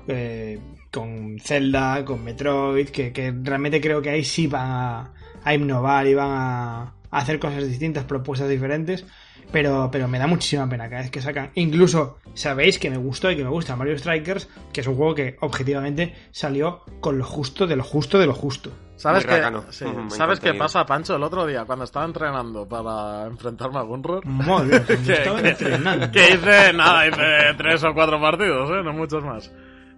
[0.07, 0.59] eh,
[0.91, 6.05] con Zelda, con Metroid, que, que realmente creo que ahí sí van a, a innovar
[6.07, 9.05] y van a hacer cosas distintas, propuestas diferentes.
[9.51, 11.51] Pero, pero me da muchísima pena cada vez que sacan.
[11.53, 15.13] Incluso sabéis que me gustó y que me gusta Mario Strikers, que es un juego
[15.13, 18.71] que objetivamente salió con lo justo de lo justo de lo justo.
[18.95, 19.85] ¿Sabes, qué, sí.
[20.09, 24.25] ¿Sabes qué pasa, Pancho, el otro día cuando estaba entrenando para enfrentarme a Gunror?
[24.25, 26.11] Madre que, estaba que- entrenando.
[26.11, 28.81] que hice, nada, hice tres o cuatro partidos, ¿eh?
[28.83, 29.51] no muchos más.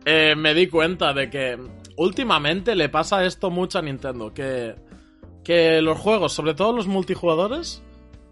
[0.03, 1.57] Eh, me di cuenta de que
[1.95, 4.75] últimamente le pasa esto mucho a Nintendo, que,
[5.47, 7.81] que los juegos, sobre todo los multijugadores,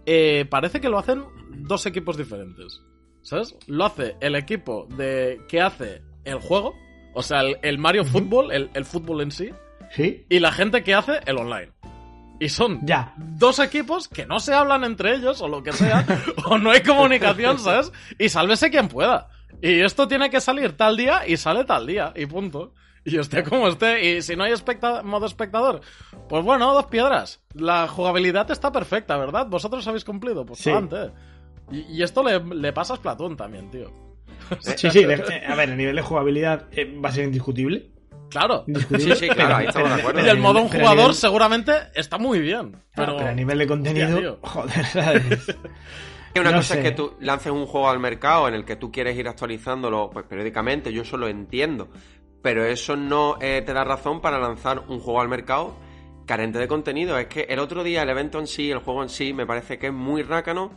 [0.04, 2.82] eh, parece que lo hacen dos equipos diferentes.
[3.22, 3.56] ¿Sabes?
[3.66, 6.74] Lo hace el equipo de que hace el juego,
[7.14, 9.50] o sea, el, el Mario Football, el, el fútbol en sí,
[9.92, 11.72] Sí, y la gente que hace el online.
[12.38, 13.14] Y son ya.
[13.16, 16.04] dos equipos que no se hablan entre ellos o lo que sea,
[16.44, 17.90] o no hay comunicación, ¿sabes?
[18.18, 19.30] Y sálvese quien pueda.
[19.62, 22.74] Y esto tiene que salir tal día y sale tal día, y punto.
[23.12, 24.04] Y esté como esté.
[24.16, 25.80] Y si no hay especta- modo espectador,
[26.28, 27.40] pues bueno, dos piedras.
[27.54, 29.46] La jugabilidad está perfecta, ¿verdad?
[29.46, 30.70] Vosotros habéis cumplido, pues Sí.
[30.70, 31.12] adelante.
[31.70, 33.90] Y, y esto le, le pasa a Splatoon también, tío.
[34.60, 37.90] Sí, sí, eh, a ver, el nivel de jugabilidad eh, va a ser indiscutible.
[38.28, 38.64] Claro.
[38.66, 39.14] Indiscutible.
[39.16, 40.24] Sí, sí, claro, ahí estamos de acuerdo.
[40.24, 42.72] Y el modo un a jugador nivel- seguramente está muy bien.
[42.72, 45.56] Pero, Pero, pero a nivel de contenido, Hostia, joder, ¿sabes?
[46.38, 46.80] Una No cosa sé.
[46.80, 50.10] es que tú lances un juego al mercado en el que tú quieres ir actualizándolo
[50.10, 51.88] pues, periódicamente, yo eso lo entiendo.
[52.46, 55.74] Pero eso no eh, te da razón para lanzar un juego al mercado
[56.26, 57.18] carente de contenido.
[57.18, 59.80] Es que el otro día el evento en sí, el juego en sí, me parece
[59.80, 60.70] que es muy rácano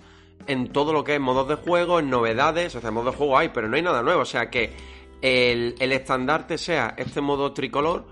[0.48, 2.74] en todo lo que es modos de juego, en novedades.
[2.76, 4.22] O sea, modos de juego hay, pero no hay nada nuevo.
[4.22, 4.74] O sea, que
[5.22, 8.04] el, el estandarte sea este modo tricolor,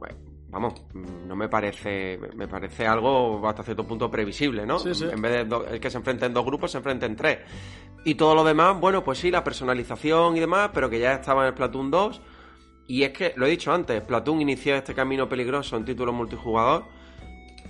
[0.00, 0.12] pues,
[0.48, 4.80] vamos, no me parece, me parece algo hasta cierto punto previsible, ¿no?
[4.80, 5.04] Sí, sí.
[5.12, 7.38] En vez de do- el que se enfrenten dos grupos, se enfrenten tres.
[8.04, 11.42] Y todo lo demás, bueno, pues sí, la personalización y demás, pero que ya estaba
[11.42, 12.20] en el Splatoon 2.
[12.88, 16.84] Y es que, lo he dicho antes, Splatoon inició este camino peligroso en título multijugador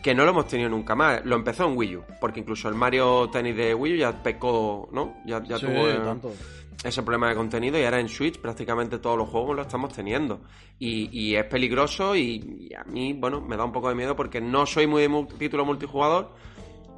[0.03, 1.25] que no lo hemos tenido nunca más.
[1.25, 4.89] Lo empezó en Wii U, porque incluso el Mario Tennis de Wii U ya pecó,
[4.93, 5.17] ¿no?
[5.27, 6.33] Ya, ya Sí, tuvo tanto.
[6.85, 10.43] ese problema de contenido y ahora en Switch prácticamente todos los juegos lo estamos teniendo.
[10.79, 14.15] Y, y es peligroso y, y a mí, bueno, me da un poco de miedo
[14.15, 16.35] porque no soy muy de mu- título multijugador,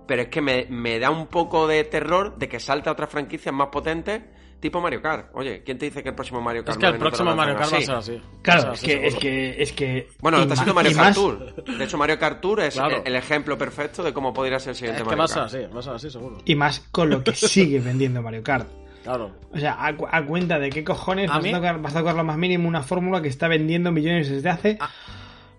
[0.06, 3.08] pero es que me, me da un poco de terror de que salte a otras
[3.10, 4.22] franquicias más potentes,
[4.60, 5.30] tipo Mario Kart.
[5.34, 7.72] Oye, ¿quién te dice que el próximo Mario Kart Es que el próximo Mario Kart
[7.72, 7.86] va a así?
[7.86, 8.22] ser así.
[8.42, 10.08] Claro, es así, que, es que, es que.
[10.20, 11.64] Bueno, está haciendo Mario Kart más- Tour.
[11.78, 13.02] De hecho, Mario Kart Tour es Claro.
[13.04, 15.46] el, ejemplo perfecto de cómo podría ser el siguiente Es que Mario Kart.
[15.46, 16.38] así, va a ser así, seguro.
[16.44, 18.68] Y más con lo que sigue vendiendo Mario Kart.
[19.04, 19.30] Claro.
[19.52, 21.94] O sea, a, cu- a cuenta de qué cojones A vas, mí- a tocar, vas
[21.96, 24.90] a tocar lo más mínimo una fórmula que está vendiendo millones desde hace Ah.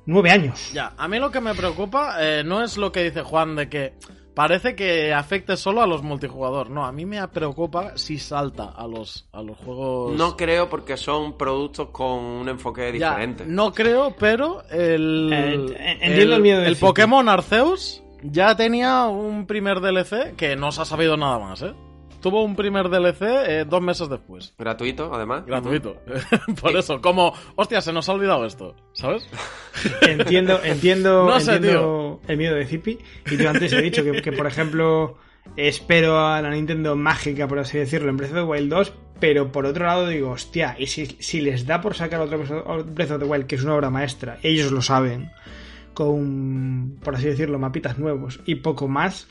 [0.06, 0.72] nueve años.
[0.74, 3.70] Ya, a mí lo que me preocupa eh, no es lo que dice Juan de
[3.70, 3.94] que
[4.40, 6.70] parece que afecte solo a los multijugador.
[6.70, 10.16] No, a mí me preocupa si salta a los, a los juegos.
[10.18, 13.44] No creo porque son productos con un enfoque Ya, diferente.
[13.46, 15.30] no creo, pero el.
[15.34, 16.86] Eh, entiendo el miedo de El City.
[16.86, 21.74] Pokémon Arceus ya tenía un primer DLC que no se ha sabido nada más, ¿eh?
[22.22, 24.54] Tuvo un primer DLC eh, dos meses después.
[24.58, 25.46] Gratuito, además.
[25.46, 26.02] Gratuito.
[26.62, 29.28] Por eso, como, hostia, se nos ha olvidado esto, ¿sabes?
[30.02, 33.00] Entiendo, entiendo, No sé, entiendo el miedo de Zippy.
[33.32, 35.18] Y yo antes he dicho que, que, por ejemplo,
[35.56, 38.94] espero a la Nintendo mágica, por así decirlo, en Breath of the Wild 2.
[39.20, 42.38] Pero por otro lado digo, hostia, y si, si les da por sacar otro
[42.86, 45.32] Breath of the Wild, que es una obra maestra, ellos lo saben,
[45.94, 49.28] con, por así decirlo, mapitas nuevos y poco más.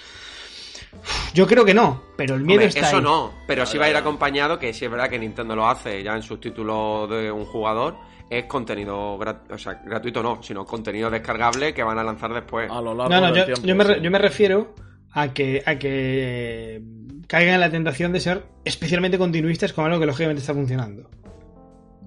[1.34, 3.02] Yo creo que no, pero el miedo Hombre, está eso ahí.
[3.02, 5.68] no, pero sí Ya, va a ir acompañado, que sí es verdad que Nintendo lo
[5.68, 7.96] hace ya en sus títulos de un jugador,
[8.30, 12.70] es contenido, grat- o sea, gratuito no, sino contenido descargable que van a lanzar después.
[12.70, 13.62] A lo largo No, no, del yo, tiempo.
[13.66, 14.00] yo me, re- sí.
[14.02, 14.74] yo me refiero
[15.12, 16.82] a que, a que
[17.26, 21.08] caigan en la tentación de ser especialmente continuistas con algo que lógicamente está funcionando.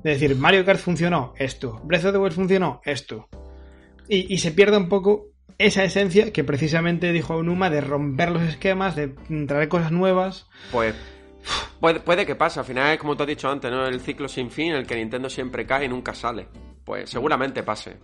[0.03, 1.79] Es decir, Mario Kart funcionó, esto.
[1.83, 3.27] Breath of the Wild funcionó, esto.
[4.07, 5.27] Y, y se pierde un poco
[5.65, 9.09] esa esencia que precisamente dijo Numa de romper los esquemas, de
[9.47, 10.47] traer cosas nuevas.
[10.71, 10.95] Pues
[11.79, 13.85] puede, puede que pase, al final es como te has dicho antes, ¿no?
[13.85, 16.47] El ciclo sin fin, en el que Nintendo siempre cae y nunca sale.
[16.85, 17.97] Pues seguramente pase.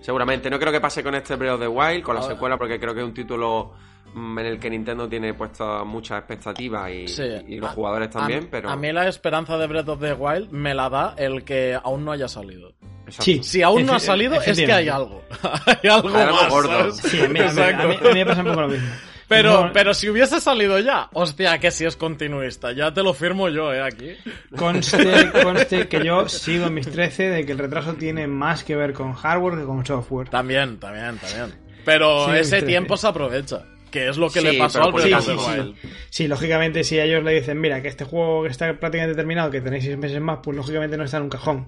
[0.00, 0.48] Seguramente.
[0.50, 2.94] No creo que pase con este Breath of the Wild, con la secuela, porque creo
[2.94, 3.72] que es un título
[4.14, 7.24] mm, en el que Nintendo tiene puestas muchas expectativas y, Sí.
[7.48, 8.70] y los A- jugadores también, a, pero...
[8.70, 12.04] A mí la esperanza de Breath of the Wild me la da el que aún
[12.04, 12.74] no haya salido.
[13.06, 13.22] Exacto.
[13.24, 13.40] Sí.
[13.42, 15.24] Si aún no ha salido, es que hay algo.
[15.66, 16.92] hay algo Hay algo más, gordo.
[16.92, 18.08] Sí, a mí, a mí- a mí- Exacto.
[18.08, 18.88] a mí me pasa un poco lo mismo.
[19.28, 23.12] Pero, No, pero si hubiese salido ya, hostia, que si es continuista, ya te lo
[23.12, 24.10] firmo yo, eh, aquí.
[24.56, 28.76] Conste, conste que yo sigo en mis 13 de que el retraso tiene más que
[28.76, 30.28] ver con hardware que con software.
[30.28, 31.58] También, también, también.
[31.84, 33.64] Pero Sí, ese tiempo se aprovecha.
[33.90, 35.32] Que es lo que Sí, le pasó al sí, sí, sí.
[35.32, 35.76] Wild.
[36.10, 39.60] Sí, lógicamente, si ellos le dicen, mira, que este juego que está prácticamente terminado, que
[39.60, 41.66] tenéis seis meses más, pues lógicamente no está en un cajón.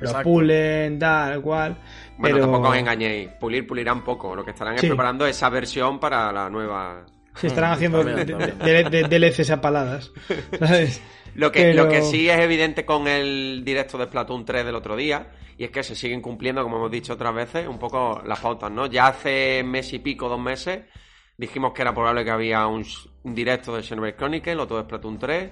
[0.00, 0.24] Lo Exacto.
[0.30, 1.76] pulen, tal, cual.
[2.16, 2.46] Bueno, pero...
[2.50, 3.28] tampoco os engañéis.
[3.38, 4.34] Pulir, pulirán poco.
[4.34, 7.04] Lo que estarán es preparando esa versión para la nueva.
[7.36, 10.10] Sí, estarán haciendo de- de- DLCs a paladas.
[10.58, 11.00] ¿Sabes?
[11.34, 14.74] Lo que, Pero- lo que sí es evidente con el directo de Splatoon 3 del
[14.74, 18.20] otro día, y es que se siguen cumpliendo, como hemos dicho otras veces, un poco
[18.26, 18.86] las pautas, ¿no?
[18.86, 20.80] Ya hace mes y pico, dos meses,
[21.38, 22.84] dijimos que era probable que había un,
[23.22, 25.50] un directo de Xenoblade Chronicle, otro de Splatoon 3,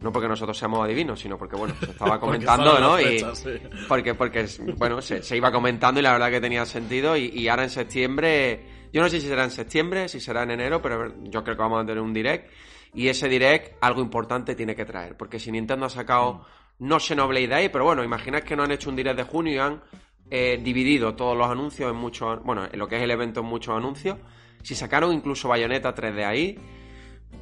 [0.00, 3.00] no porque nosotros seamos adivinos, sino porque, bueno, se estaba comentando, ¿no?
[3.00, 3.50] Y, sí.
[3.88, 7.16] porque, porque bueno, se, se iba comentando y la verdad que tenía sentido.
[7.16, 10.52] Y, y ahora en septiembre, yo no sé si será en septiembre, si será en
[10.52, 12.50] enero, pero yo creo que vamos a tener un direct.
[12.94, 15.16] Y ese direct, algo importante tiene que traer.
[15.16, 16.46] Porque si Nintendo ha sacado,
[16.78, 19.58] no Xenoblade Day, pero bueno, imaginad que no han hecho un direct de junio y
[19.58, 19.82] han
[20.30, 23.46] eh, dividido todos los anuncios en muchos, bueno, en lo que es el evento en
[23.46, 24.16] muchos anuncios.
[24.64, 26.58] Si sacaron incluso Bayonetta 3 de ahí,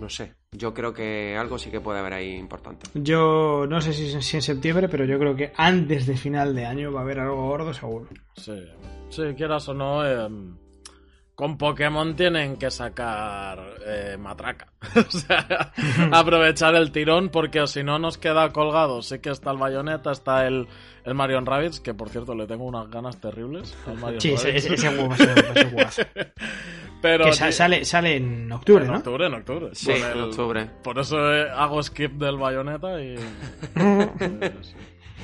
[0.01, 2.89] no sé, yo creo que algo sí que puede haber ahí importante.
[2.95, 6.67] Yo no sé si, si en septiembre, pero yo creo que antes de final de
[6.67, 8.09] año va a haber algo gordo, seguro.
[8.37, 8.61] Sí,
[9.09, 10.29] sí, quieras o no, eh,
[11.43, 14.69] con Pokémon tienen que sacar eh, matraca.
[14.95, 15.73] o sea,
[16.13, 19.03] aprovechar el tirón porque si no nos queda colgado.
[19.03, 20.69] Sí que está el Bayonetta, está el,
[21.05, 23.77] el Marion Rabbids, que por cierto le tengo unas ganas terribles.
[23.89, 24.67] al Marion Sí, ese, Rabbids.
[24.71, 26.03] ese, juegazo.
[27.03, 28.99] Pero, Que tío, sale, sale en octubre, en ¿no?
[28.99, 29.69] octubre, en octubre.
[29.73, 30.71] Sí, Con en octubre.
[30.85, 33.17] Por eso eh, hago skip del Bayonetta y...
[33.75, 34.77] pues,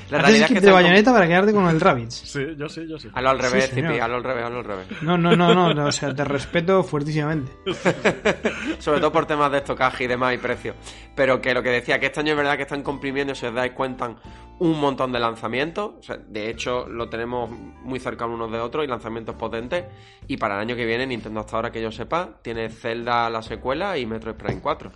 [0.09, 2.13] La realidad es que de bayoneta para quedarte con el Rabbids.
[2.15, 3.09] sí, yo sí, yo sí.
[3.13, 3.75] Hazlo al revés, Sí.
[3.75, 4.87] Cipi, hazlo al revés, hazlo al revés.
[5.01, 7.51] No, no, no, no, no, o sea, te respeto fuertísimamente.
[8.79, 10.75] Sobre todo por temas de estocaje y demás y precio.
[11.15, 13.53] Pero que lo que decía, que este año es verdad que están comprimiendo, si os
[13.53, 14.15] dais cuenta,
[14.59, 15.91] un montón de lanzamientos.
[15.99, 19.85] O sea, de hecho, lo tenemos muy cercanos unos de otros y lanzamientos potentes.
[20.27, 23.41] Y para el año que viene, Nintendo hasta ahora que yo sepa, tiene Zelda la
[23.41, 24.91] secuela y Metroid Prime 4.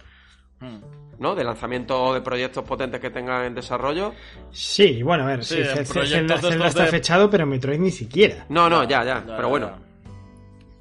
[0.64, 0.82] Hmm.
[1.20, 1.36] ¿No?
[1.36, 4.14] De lanzamiento de proyectos potentes que tengan en desarrollo.
[4.52, 8.46] Sí, bueno, a ver, Sí, sí, en Zelda- está de- fechado, pero Metroid ni siquiera.
[8.50, 9.24] No, no, ya, ya.
[9.26, 9.72] Pero bueno.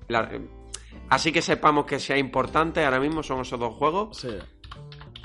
[0.09, 0.31] la-
[1.11, 4.17] así que sepamos que sea importante ahora mismo son esos dos juegos.
[4.19, 4.31] Sí.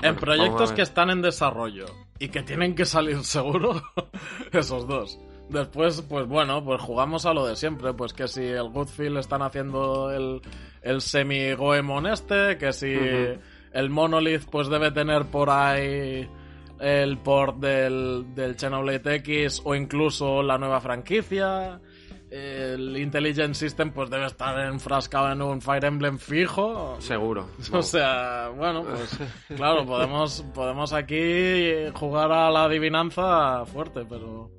[0.02, 1.86] En proyectos que están en desarrollo
[2.18, 3.82] y que tienen que salir seguro,
[4.52, 5.18] esos dos.
[5.48, 9.40] Después, pues bueno, pues jugamos a lo de siempre, pues que si el Goodfield están
[9.42, 10.42] haciendo el,
[10.82, 12.94] el semi-Goemon este, que si.
[13.72, 16.28] El Monolith pues debe tener por ahí
[16.80, 21.80] el port del, del Xenoblade X o incluso la nueva franquicia.
[22.30, 26.96] El Intelligent System pues debe estar enfrascado en un Fire Emblem fijo.
[27.00, 27.48] Seguro.
[27.72, 29.18] O sea, bueno, pues
[29.56, 34.50] claro, podemos, podemos aquí jugar a la adivinanza fuerte, pero.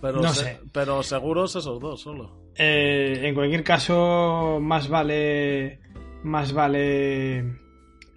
[0.00, 0.60] Pero, No se- sé.
[0.72, 2.38] pero seguros esos dos solo.
[2.56, 5.80] Eh, en cualquier caso, más vale.
[6.22, 7.58] Más vale.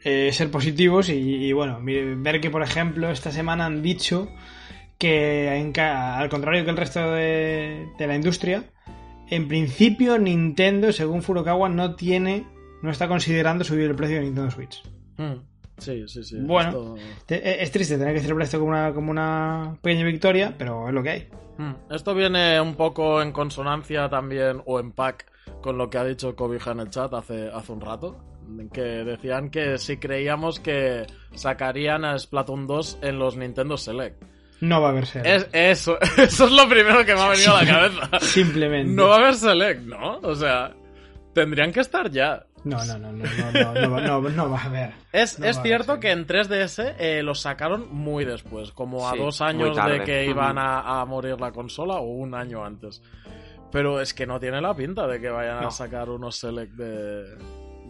[0.04, 1.14] Eh, ser positivos y,
[1.46, 4.30] y, bueno, ver que, por ejemplo, esta semana han dicho
[4.98, 8.64] que, en al contrario que el resto de, de la industria,
[9.30, 12.46] en principio Nintendo, según Furukawa, no tiene.
[12.82, 14.84] No está considerando subir el precio de Nintendo Switch.
[15.18, 15.36] Hmm,
[15.78, 16.38] Sí, sí, sí.
[16.40, 16.96] Bueno.
[17.30, 20.94] eh, Es triste tener que celebrar esto como una, como una pequeña victoria, pero es
[20.94, 21.28] lo que hay.
[21.58, 25.26] Hmm, Esto viene un poco en consonancia también, o en pack,
[25.62, 28.18] con lo que ha dicho Cobija en el chat hace, hace un rato.
[28.72, 34.24] Que decían que si creíamos que sacarían a Splatoon 2 en los Nintendo Select.
[34.62, 35.28] No va a haber ser.
[35.28, 38.20] Es, eso, eso es lo primero que me ha venido a la cabeza.
[38.22, 38.92] Simplemente.
[38.94, 40.20] No va a haber Select, ¿no?
[40.20, 40.74] O sea,
[41.34, 42.46] tendrían que estar ya.
[42.64, 44.94] No, no, no, no, no, no, no, va- no, no va a haber.
[45.12, 49.12] Es, No es cierto haber que en 3DS eh, los sacaron muy después, como a
[49.12, 53.02] Sí, dos años de que iban a, a morir la consola o un año antes.
[53.70, 55.68] Pero es que no tiene la pinta de que vayan No.
[55.68, 57.26] a sacar unos Select de,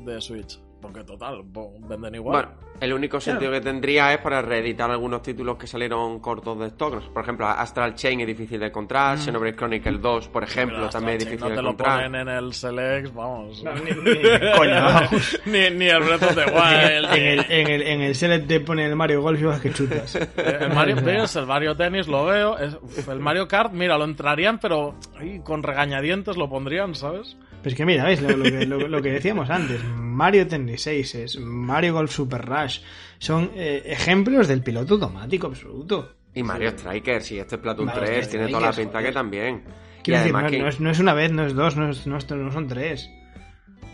[0.06, 0.60] de Switch.
[0.82, 2.44] Porque total, bo- venden igual.
[2.46, 6.68] Bueno, el único sentido que tendría es para reeditar algunos títulos que salieron cortos de
[6.68, 7.02] stock.
[7.14, 11.24] Por ejemplo, Astral Chain es difícil de encontrar, Xenoblade Chronicle 2, por ejemplo, también es
[11.24, 12.04] difícil no de te lo encontrar.
[12.04, 13.64] ponen en el Select, vamos.
[13.64, 15.40] No, ni, ni- coño, vamos.
[15.46, 17.14] ni, ni el Breath of the Wild.
[17.16, 19.72] En el, en, el, en el Select te pone el Mario Golf y vas que
[19.72, 20.16] chutas.
[20.36, 22.58] El Mario ves, el Mario Tennis lo veo.
[22.58, 27.38] es- uf, el Mario Kart, mira, lo entrarían, pero ay, con regañadientes lo pondrían, ¿sabes?
[27.64, 28.22] Pero es que mira, ¿ves?
[28.22, 29.82] Lo, lo que, lo- lo que decíamos antes.
[29.98, 32.80] Mario Tennis Aces, Mario Golf Super Rush.
[33.18, 36.14] Son eh, ejemplos del piloto automático absoluto.
[36.36, 39.06] Y Mario Strikers, y este Splatoon Mario 3 tiene toda la pinta joder.
[39.06, 39.64] que también.
[40.00, 41.78] Y Quiero decir, además no, que no es, no es una vez, no es dos,
[41.78, 43.10] no, es- no es- no son tres.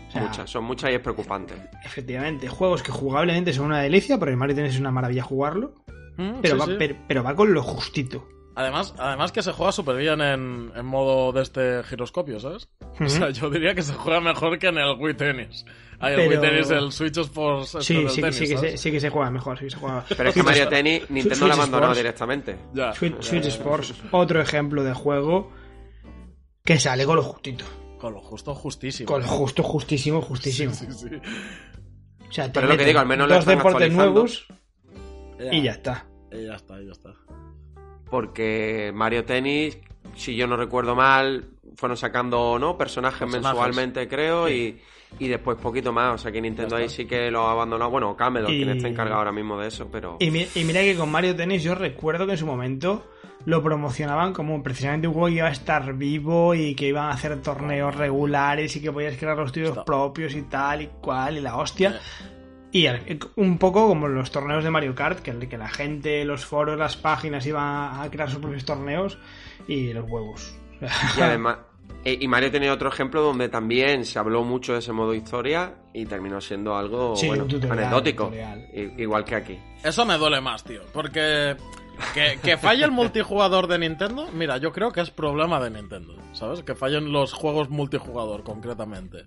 [0.08, 1.54] O sea, muchas, son muchas y es preocupante.
[1.84, 5.74] Efectivamente, juegos que jugablemente son una delicia, porque el Mario Tennis es una maravilla jugarlo,
[6.16, 6.72] Mm, pero, sí, va, sí.
[6.78, 8.26] Pero, pero va con lo justito.
[8.60, 12.68] Además, además que se juega súper bien en, en modo de este giroscopio, ¿sabes?
[13.00, 15.64] O sea, yo diría que se juega mejor que en el Wii Tennis.
[15.98, 17.76] Ahí Pero- el Wii Tennis, el Switch Sports.
[17.80, 19.58] Sí, del sí, tenis, sí, que se, sí que se juega mejor.
[19.58, 20.04] Sí que se juega.
[20.16, 21.98] Pero es que Mario Tennis, Nintendo lo ha abandonado Sports.
[21.98, 22.58] directamente.
[22.74, 22.92] Ya.
[22.94, 25.50] Switch, Switch Sports, otro ejemplo de juego
[26.64, 27.64] que sale con lo justito.
[27.98, 29.06] Con lo justo, justísimo.
[29.06, 30.72] Con lo justo, justísimo, justísimo.
[30.72, 31.06] Sí, sí.
[32.28, 34.46] O sea, te Pero es lo que digo, al menos dos deportes nuevos
[35.50, 36.06] y ya está.
[36.32, 37.10] Y ya está, y ya está.
[38.10, 39.78] Porque Mario Tennis,
[40.16, 43.44] si yo no recuerdo mal, fueron sacando no personajes, Personajes.
[43.56, 44.80] mensualmente, creo, y,
[45.18, 46.14] y después poquito más.
[46.14, 47.90] O sea que Nintendo ahí sí que lo ha abandonado.
[47.90, 50.16] Bueno, Camelot, Y- quien está encargado ahora mismo de eso, pero.
[50.18, 53.06] Y, mi- y mira que con Mario Tennis yo recuerdo que en su momento
[53.46, 57.10] lo promocionaban como precisamente un juego que iba a estar vivo y que iban a
[57.12, 61.40] hacer torneos regulares y que podías crear los tuyos propios y tal y cual y
[61.40, 61.98] la hostia.
[62.72, 62.86] Y
[63.36, 66.96] un poco como los torneos de Mario Kart, que, que la gente, los foros, las
[66.96, 69.18] páginas iban a crear sus propios torneos
[69.66, 70.56] y los huevos.
[71.18, 71.58] Y además.
[72.04, 75.74] eh, Y Mario tenía otro ejemplo donde también se habló mucho de ese modo historia
[75.92, 78.24] y terminó siendo algo Sí, bueno, un tutorial, anecdótico.
[78.26, 78.68] tutorial.
[78.96, 79.58] Igual que aquí.
[79.82, 80.82] Eso me duele más, tío.
[80.92, 81.56] Porque
[82.14, 86.14] que, que falle el multijugador de Nintendo, mira, yo creo que es problema de Nintendo,
[86.34, 86.62] ¿sabes?
[86.62, 89.26] Que fallen los juegos multijugador, concretamente.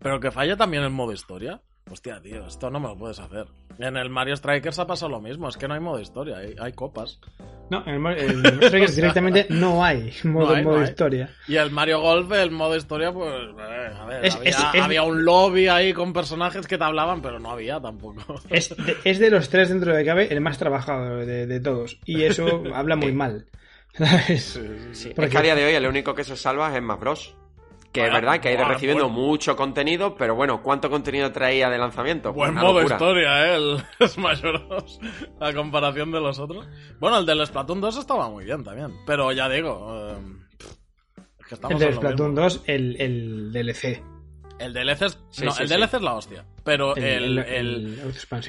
[0.00, 1.62] Pero que falle también el modo historia.
[1.90, 3.46] Hostia, tío, esto no me lo puedes hacer.
[3.78, 6.54] En el Mario Strikers ha pasado lo mismo, es que no hay modo historia, hay,
[6.58, 7.18] hay copas.
[7.70, 8.28] No, en el, Mario-
[8.68, 10.88] Strikers directamente no hay modo, hay, no modo hay.
[10.88, 11.30] historia.
[11.48, 13.30] Y el Mario Golf, el modo historia, pues.
[13.34, 16.84] eh, a ver, Es- había, es- es- había un lobby ahí con personajes que te
[16.84, 18.40] hablaban, pero no había tampoco.
[18.48, 21.98] Es de, es de los tres dentro de cabe el más trabajado de, de todos.
[22.06, 23.46] Y eso habla muy mal.
[23.94, 24.58] ¿Sabes?
[24.92, 26.98] Sí, Porque- Es que a día de hoy el único que se salva es Smash
[27.00, 27.36] Bros.
[27.92, 29.20] Que Bueno, es verdad que ha ido bueno, recibiendo bueno.
[29.20, 32.32] mucho contenido, pero bueno, ¿cuánto contenido traía de lanzamiento?
[32.32, 32.94] Buen modo locura.
[32.94, 33.56] historia, ¿eh?
[34.00, 34.98] El Smash Bros.
[35.40, 36.66] A comparación de los otros.
[36.98, 38.92] Bueno, el del Splatoon 2 estaba muy bien también.
[39.06, 40.08] Pero ya digo.
[40.10, 40.14] eh,
[41.40, 42.42] es que estamos El de en lo Splatoon mismo.
[42.44, 44.02] 2, el, el DLC.
[44.58, 45.74] El DLC es, Sí, no, sí, el sí.
[45.74, 46.44] Es la hostia.
[46.64, 47.98] Pero El, el,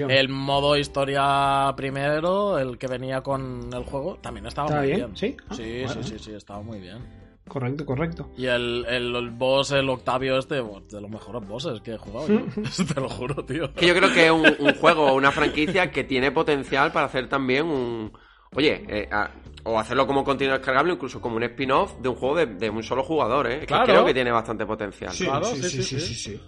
[0.09, 5.13] el, modo historia primero, el que venía con el juego, también estaba ¿Estaba muy bien?
[5.13, 5.17] bien.
[5.17, 5.35] ¿Sí?
[5.49, 6.99] Ah, Sí, sí, sí, sí, estaba muy bien.
[7.47, 8.29] Correcto, correcto.
[8.37, 12.27] Y el, el, el boss, el Octavio este, de los mejores bosses que he jugado
[12.27, 12.45] yo.
[12.93, 13.73] Te lo juro, tío.
[13.73, 17.07] Que yo creo que es un, un juego o una franquicia que tiene potencial para
[17.07, 18.11] hacer también un.
[18.55, 19.29] Oye, eh, a-
[19.65, 22.83] o hacerlo como contenido descargable, incluso como un spin-off de un juego de, de un
[22.83, 23.53] solo jugador, ¿eh?
[23.55, 23.85] Es que Claro.
[23.85, 25.13] creo que tiene bastante potencial.
[25.17, 26.39] Claro, sí, sí, sí.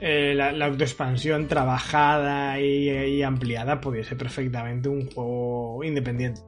[0.00, 6.40] Eh, la, la autoexpansión trabajada y, y ampliada podría ser perfectamente un juego independiente.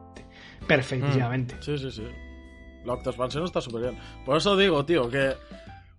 [0.67, 1.57] Perfectísimamente.
[1.61, 2.05] Sí, sí, sí.
[2.85, 3.99] La autoexpansión está súper bien.
[4.25, 5.35] Por eso digo, tío, que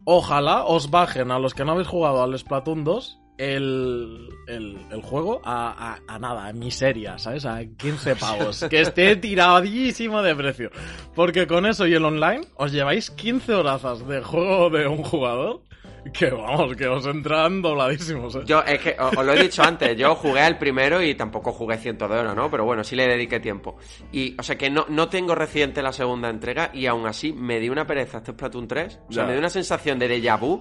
[0.06, 5.02] ojalá os bajen a los que no habéis jugado al Splatoon 2 el, el, el
[5.02, 7.46] juego a, a, a nada, a miseria, ¿sabes?
[7.46, 8.66] A 15 pavos.
[8.70, 10.70] que esté tiradísimo de precio.
[11.16, 15.62] Porque con eso y el online os lleváis 15 horazas de juego de un jugador
[16.14, 18.40] que vamos, que os entran dobladísimos, ¿eh?
[18.46, 21.52] Yo, es que os, os lo he dicho antes, yo jugué al primero y tampoco
[21.52, 22.50] jugué cientos de horas, ¿no?
[22.50, 23.78] Pero bueno, sí le dediqué tiempo.
[24.12, 27.60] Y, o sea que no, no tengo reciente la segunda entrega y aún así me
[27.60, 29.00] dio una pereza este Splatoon 3.
[29.10, 29.28] O sea, Ya.
[29.28, 30.60] me dio una sensación de déjà vu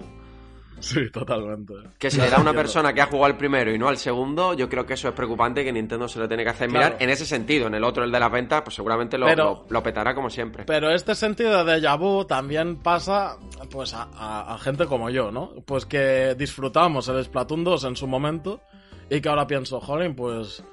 [0.91, 1.73] Sí, totalmente.
[1.99, 3.97] que si le da a una persona que ha jugado al primero y no al
[3.97, 6.85] segundo, yo creo que eso es preocupante que Nintendo se lo tiene que hacer Claro.
[6.87, 7.67] mirar en ese sentido.
[7.67, 10.29] En el otro, el de las ventas, pues seguramente lo, Pero- lo, lo petará como
[10.29, 10.63] siempre.
[10.65, 13.37] Pero este sentido de déjà vu también pasa
[13.69, 15.51] pues a, a- a gente como yo, ¿no?
[15.65, 18.61] Pues que disfrutamos el Splatoon 2 en su momento
[19.09, 20.63] y que ahora pienso, jolín, pues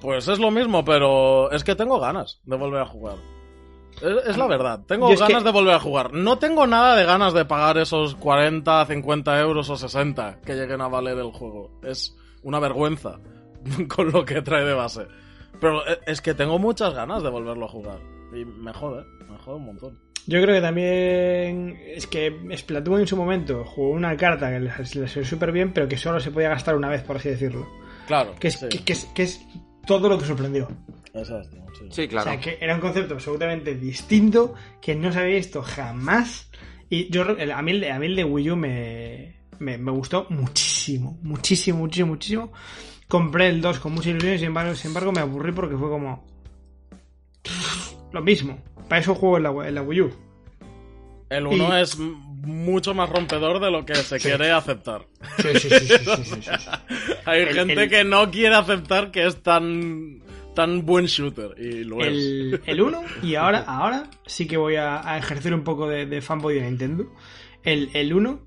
[0.00, 3.16] pues es lo mismo, pero es que tengo ganas de volver a jugar.
[4.26, 6.12] Es, la verdad, tengo ganas que- de volver a jugar.
[6.14, 10.80] No tengo nada de ganas de pagar esos 40, 50 euros o 60 que lleguen
[10.80, 11.78] a valer el juego.
[11.82, 13.18] Es una vergüenza
[13.94, 15.06] con lo que trae de base.
[15.60, 17.98] Pero e- es que tengo muchas ganas de volverlo a jugar.
[18.32, 19.98] Y me jode, me jode un montón.
[20.26, 24.70] Yo creo que también es que Splatoon en su momento jugó una carta que le
[24.70, 27.66] le salió súper bien, pero que solo se podía gastar una vez, por así decirlo.
[28.06, 28.34] Claro.
[28.38, 29.40] Que es, sí, que, que es, que es
[29.86, 30.68] todo lo que sorprendió.
[31.14, 31.86] Exacto, sí.
[31.90, 32.30] Sí, claro.
[32.30, 36.50] O sea, que era un concepto absolutamente distinto que no se había visto jamás.
[36.88, 39.78] Y yo, el- a mí, el de- a mí el de Wii U me, me,
[39.78, 42.52] me gustó muchísimo, muchísimo, muchísimo, muchísimo.
[43.08, 45.88] Compré el 2 con mucha ilusión y sin embargo, sin embargo me aburrí porque fue
[45.88, 46.24] como...
[48.12, 48.58] Lo mismo.
[48.88, 50.10] Para eso juego en la, en la Wii U.
[51.28, 55.06] El 1 Y- es mucho más rompedor de lo que se quiere aceptar.
[55.38, 56.50] Sí, sí, sí, sí, sí, sí, sí.
[57.24, 60.22] Hay El- gente el- que no quiere aceptar que es tan
[60.54, 62.08] tan buen shooter y lo es.
[62.08, 66.06] El, el 1 y ahora, ahora sí que voy a, a ejercer un poco de,
[66.06, 67.12] de fanboy de Nintendo.
[67.62, 68.46] El, el 1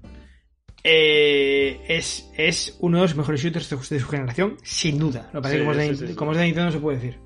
[0.84, 5.30] eh, es, es uno de los mejores shooters de, de su generación, sin duda.
[5.34, 6.16] Lo que pasa es Sí, que como es de, sí, sí, sí.
[6.16, 7.20] como es de Nintendo no se puede decir.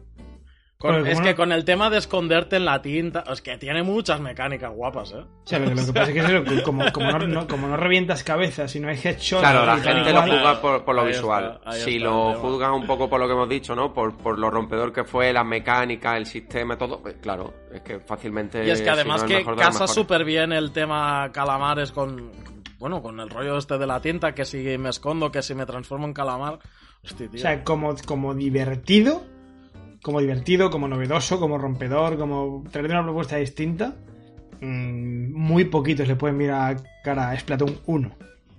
[0.80, 3.82] Con- es que no- con el tema de esconderte en la tinta, es que tiene
[3.82, 5.16] muchas mecánicas guapas, ¿eh?
[5.26, 7.78] O sea, lo, lo que pasa es que, eso, como, como, no, no- como no
[7.78, 9.40] revientas cabezas y no hay headshot.
[9.40, 11.56] Claro, la gente lo juzga por, por lo Ahí visual.
[11.60, 13.92] está, si está lo juzgas un poco por lo que hemos dicho, ¿no?
[13.92, 18.00] Por, por lo rompedor que fue, las mecánicas, el sistema, todo, pues claro, es que
[18.00, 18.64] fácilmente.
[18.64, 22.32] Y es que si además que casa súper bien el tema calamares con.
[22.78, 25.66] Bueno, con el rollo este de la tinta, que si me escondo, que si me
[25.66, 26.60] transformo en calamar.
[27.04, 27.40] Hostia, tío.
[27.40, 29.24] O sea, como, como divertido,
[30.02, 33.96] como divertido, como novedoso, como rompedor, como traer una propuesta distinta,
[34.62, 38.08] mm, muy poquitos le pueden mirar cara a Splatoon 1.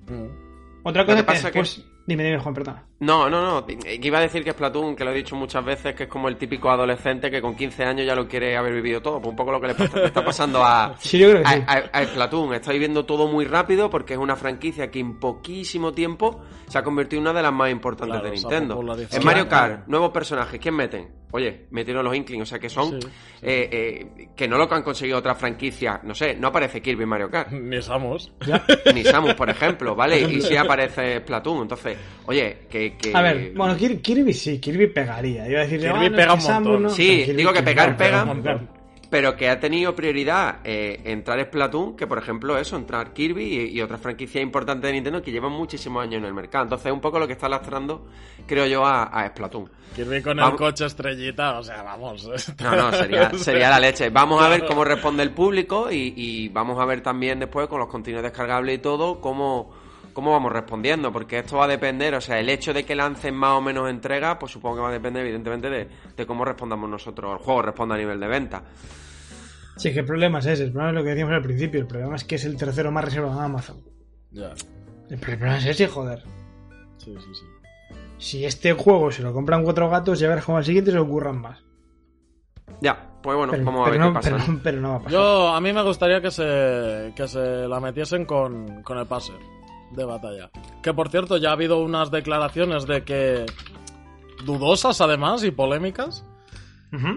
[0.08, 0.84] Mm.
[0.84, 1.84] Otra cosa que es que pasa que- después...
[2.08, 2.86] Dime, dime, Juan, perdona.
[3.00, 3.66] No, no, no.
[3.66, 6.28] que Iba a decir que Splatoon, que lo he dicho muchas veces, que es como
[6.28, 9.18] el típico adolescente que con 15 años ya lo quiere haber vivido todo.
[9.20, 11.48] Pues un poco lo que le pasa- le está pasando a, Sí, yo creo que
[11.48, 11.62] a, sí.
[11.66, 12.54] a- a Splatoon.
[12.54, 16.82] Está viviendo todo muy rápido porque es una franquicia que en poquísimo tiempo se ha
[16.82, 18.96] convertido en una de las más importantes Claro, de Nintendo.
[19.12, 19.46] En Mario.
[19.46, 21.08] Kart, nuevos personajes, ¿quién meten?
[21.30, 23.08] Oye, metieron los Inklings, o sea que son Sí.
[23.42, 23.68] eh,
[24.16, 26.02] eh, que no lo que han conseguido otras franquicias.
[26.04, 27.52] No sé, no aparece Kirby en Mario Kart.
[27.52, 28.32] Ni Samus.
[28.94, 30.20] Ni Samus, por ejemplo, ¿vale?
[30.20, 31.62] Y sí aparece Splatoon.
[31.62, 32.96] Entonces, oye, que.
[32.96, 35.46] que- A ver, bueno, Kir- Kirby sí, Kirby pegaría.
[35.48, 36.82] Iba a decir, Kirby ah, no, pega un Samus montón.
[36.84, 38.70] no, Sí, digo que Kirby pegar pega, un montón.
[39.10, 43.78] Pero que ha tenido prioridad eh, entrar Splatoon que, por ejemplo, eso, entrar Kirby y,
[43.78, 46.64] y otras franquicias importantes de Nintendo que llevan muchísimos años en el mercado.
[46.64, 48.06] Entonces, es un poco lo que está lastrando,
[48.46, 49.70] creo yo, a, a Splatoon.
[49.96, 50.52] Kirby con Vamos.
[50.52, 52.28] el coche estrellita, o sea, vamos.
[52.62, 54.10] No, no, sería, sería la leche.
[54.10, 57.78] Vamos a ver cómo responde el público y, y vamos a ver también después con
[57.78, 59.70] los contenidos descargables y todo cómo,
[60.18, 63.36] cómo vamos respondiendo, porque esto va a depender, o sea, el hecho de que lancen
[63.36, 66.90] más o menos entregas, pues supongo que va a depender evidentemente de, de cómo respondamos
[66.90, 68.64] nosotros, el juego responda a nivel de venta.
[69.76, 70.64] Sí, que el problema es ese.
[70.64, 71.78] El problema es lo que decíamos al principio.
[71.78, 73.76] El problema es que es el tercero más reservado en Amazon.
[74.32, 74.52] Ya,
[75.08, 76.24] El problema es ese, joder.
[76.96, 77.44] sí, sí, sí.
[78.18, 81.04] Si este juego se lo compran cuatro gatos, ya verás cómo al siguiente se lo
[81.04, 81.62] ocurran más.
[82.80, 84.58] Ya, pues bueno, Pero, vamos a pero ver no, qué pasa.
[84.64, 85.12] pero no va a pasar.
[85.12, 89.32] Yo, a mí me gustaría que se, que se la metiesen con, con el pase
[89.92, 90.50] de batalla.
[90.82, 93.46] Que por cierto, ya ha habido unas declaraciones de que.
[94.44, 96.24] dudosas además y polémicas.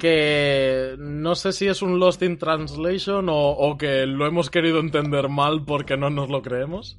[0.02, 4.82] Que no sé si es un Lost in Translation o, o que lo hemos querido
[4.82, 6.98] entender mal porque no nos lo creemos.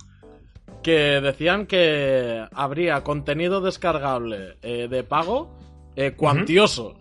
[0.82, 5.54] Que decían que habría contenido descargable eh, de pago
[5.96, 6.96] eh, cuantioso.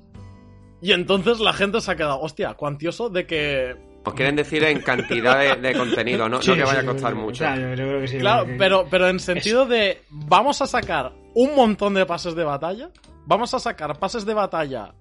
[0.81, 4.81] Y entonces la gente se ha quedado, hostia, cuantioso de que Os quieren decir en
[4.81, 7.43] cantidad de, de contenido, no, que vaya a costar sí, mucho.
[7.43, 10.67] o sea, yo creo que sí, Claro, que- pero, pero en sentido de vamos a
[10.67, 12.89] sacar un montón de pases de batalla,
[13.25, 14.93] vamos a sacar pases de batalla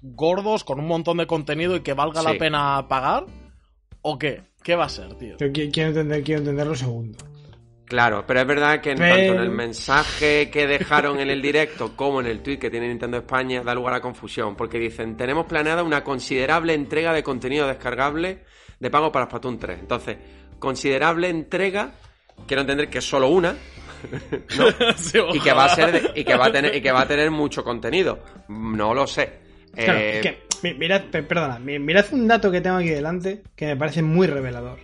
[0.00, 2.26] gordos con un montón de contenido y que valga Sí.
[2.26, 3.26] la pena pagar,
[4.00, 4.42] ¿o qué?
[4.62, 5.36] ¿Qué va a ser, tío?
[5.38, 7.18] Yo qui- quiero entender, quiero entenderlo segundo.
[7.92, 11.42] Claro, pero es verdad que en Pero- tanto en el mensaje que dejaron en el
[11.42, 15.14] directo como en el tweet que tiene Nintendo España da lugar a confusión, porque dicen,
[15.14, 18.44] tenemos planeada una considerable entrega de contenido descargable
[18.80, 19.80] de pago para Splatoon 3.
[19.80, 20.16] Entonces,
[20.58, 21.90] considerable entrega,
[22.46, 23.54] quiero entender que es solo una,
[25.34, 27.06] y que va a ser de- y que va a tener y que va a
[27.06, 28.20] tener mucho contenido.
[28.48, 29.40] No lo sé.
[29.74, 32.88] Claro, Eh, es que, mi- mirad, pe- perdona, mi- mirad un dato que tengo aquí
[32.88, 34.78] delante que me parece muy revelador.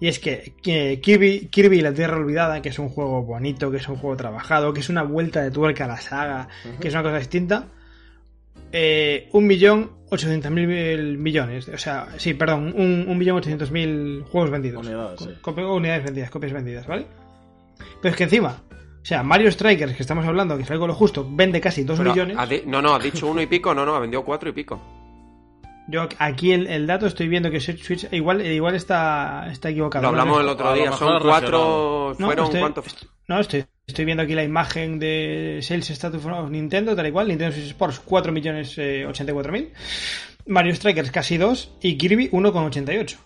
[0.00, 3.76] Y es que, Kirby, Kirby y la Tierra Olvidada, que es un juego bonito, que
[3.76, 6.48] es un juego trabajado, que es una vuelta de tuerca a la saga,
[6.80, 7.66] que es una cosa distinta,
[8.72, 10.66] eh, un millón ochocientos mil
[11.18, 11.68] millones.
[11.68, 14.86] O sea, sí, perdón, un, un millón ochocientos mil juegos vendidos.
[14.86, 15.30] Unidades, sí.
[16.04, 17.06] Vendidas, copias vendidas, ¿vale?
[18.00, 20.94] Pero es que encima, o sea, Mario Strikers, que estamos hablando, que fue con lo
[20.94, 22.36] justo, vende casi dos pero millones.
[22.38, 24.52] ha di- no, no, ha dicho uno y pico, no, no, ha vendido cuatro y
[24.52, 24.80] pico.
[25.90, 30.02] Yo aquí el, el dato estoy viendo que Switch igual, igual está, está equivocado.
[30.04, 30.18] Lo ¿no?
[30.20, 34.34] hablamos el otro día, son cuatro, No, fueron estoy- cuántos No, estoy, estoy viendo aquí
[34.34, 37.28] la imagen de Sales Status of Nintendo, tal y cual.
[37.28, 39.72] Nintendo Switch Sports 4.084.000.
[40.46, 43.18] Mario Strikers casi 2 y Kirby 1,88.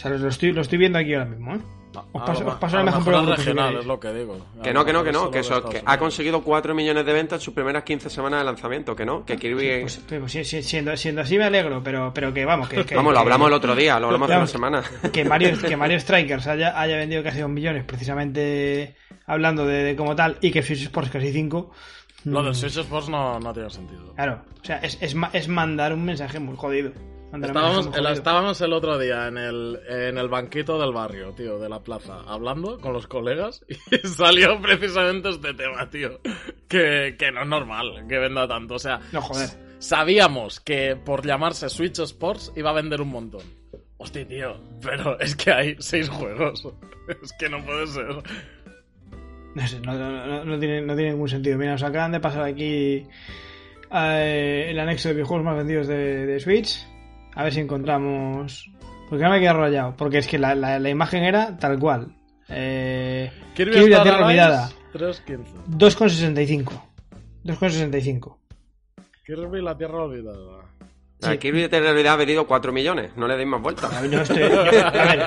[0.00, 1.60] O sea, lo estoy, lo estoy viendo aquí ahora mismo, ¿eh?
[2.12, 4.38] Os paso, os paso a lo mejor regional, es lo que digo.
[4.62, 7.40] Que no, que no, que no, que, eso, que ha conseguido 4 millones de ventas
[7.40, 9.80] en sus primeras 15 semanas de lanzamiento, que no, que Kirby...
[9.80, 13.12] Pues, pues, sí, siendo, siendo así me alegro, pero, pero que vamos, que, que- Vamos,
[13.12, 14.82] lo que- hablamos el otro día, lo hablamos hace una semana.
[15.12, 18.94] que Mario, que Mario Strikers haya, haya vendido casi 2 millones, precisamente
[19.26, 21.70] hablando de, de como tal, y que Switch Sports casi 5.
[22.24, 24.14] Lo del Switch Sports no, no tiene sentido.
[24.14, 26.92] Claro, o sea, es, es, es mandar un mensaje muy jodido.
[27.32, 28.10] Estábamos, el- jodido.
[28.12, 32.20] estábamos el otro día en el, en el banquito del barrio, tío, de la plaza,
[32.26, 36.20] hablando con los colegas y salió precisamente este tema, tío.
[36.68, 38.74] Que, que no es normal que venda tanto.
[38.74, 39.48] O sea, No, joder.
[39.78, 43.42] sabíamos que por llamarse Switch Sports iba a vender un montón.
[43.98, 46.66] Hostia, tío, pero es que hay seis juegos.
[47.22, 48.06] Es que no puede ser.
[49.54, 51.58] No sé, no, no- no- no tiene, no tiene ningún sentido.
[51.58, 53.04] Mira, nos acaban de pasar aquí
[53.92, 56.86] eh, el anexo de videojuegos más vendidos de, de Switch.
[57.34, 58.70] A ver si encontramos.
[59.08, 59.94] Porque no me he quedado rayado.
[59.96, 62.14] Porque es que la, la- la imagen era tal cual.
[62.48, 64.64] Eh, Kirby Kirby la Tierra Olvidada.
[64.94, 65.44] Allies, 3.15.
[65.76, 66.82] 2,65.
[67.44, 68.36] 2,65.
[69.24, 70.62] Kirby la Tierra Olvidada.
[71.28, 73.92] Aquí Kirby de realidad ha venido 4 millones, no le deis más vueltas.
[73.92, 75.18] A ver, yo estoy, yo- a ver,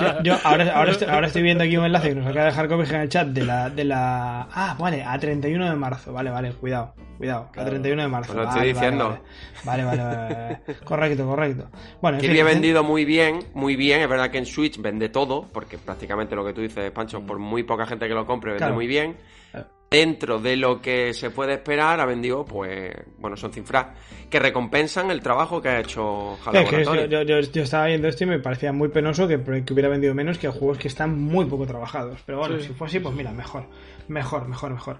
[0.00, 2.50] yo- yo ahora, ahora, estoy, ahora estoy viendo aquí un enlace que nos acaba de
[2.50, 4.48] dejar Kobe en el chat de la, de la.
[4.52, 6.12] Ah, vale, a 31 de marzo.
[6.12, 7.50] Vale, vale, cuidado, cuidado.
[7.56, 8.32] A 31 de marzo.
[8.32, 9.18] Pues lo estoy diciendo.
[9.64, 10.14] Vale, vale, vale.
[10.14, 10.34] vale,
[10.66, 10.76] vale.
[10.84, 11.70] Correcto, correcto.
[12.00, 14.00] Bueno, en fin, ha vendido muy bien, muy bien.
[14.00, 17.38] Es verdad que en Switch vende todo, porque prácticamente lo que tú dices, Pancho, por
[17.38, 18.74] muy poca gente que lo compre, vende Claro.
[18.74, 19.16] muy bien.
[19.92, 23.86] Dentro de lo que se puede esperar, ha vendido, pues, bueno, son cifras
[24.30, 27.08] que recompensan el trabajo que ha hecho HAL Es que Laboratory.
[27.10, 29.88] yo, yo- yo- yo estaba viendo esto y me parecía muy penoso que, que hubiera
[29.88, 32.20] vendido menos que juegos que están muy poco trabajados.
[32.26, 32.68] Pero bueno, Sí.
[32.68, 33.64] si fue así, pues mira, mejor.
[34.08, 34.98] Mejor, mejor, mejor.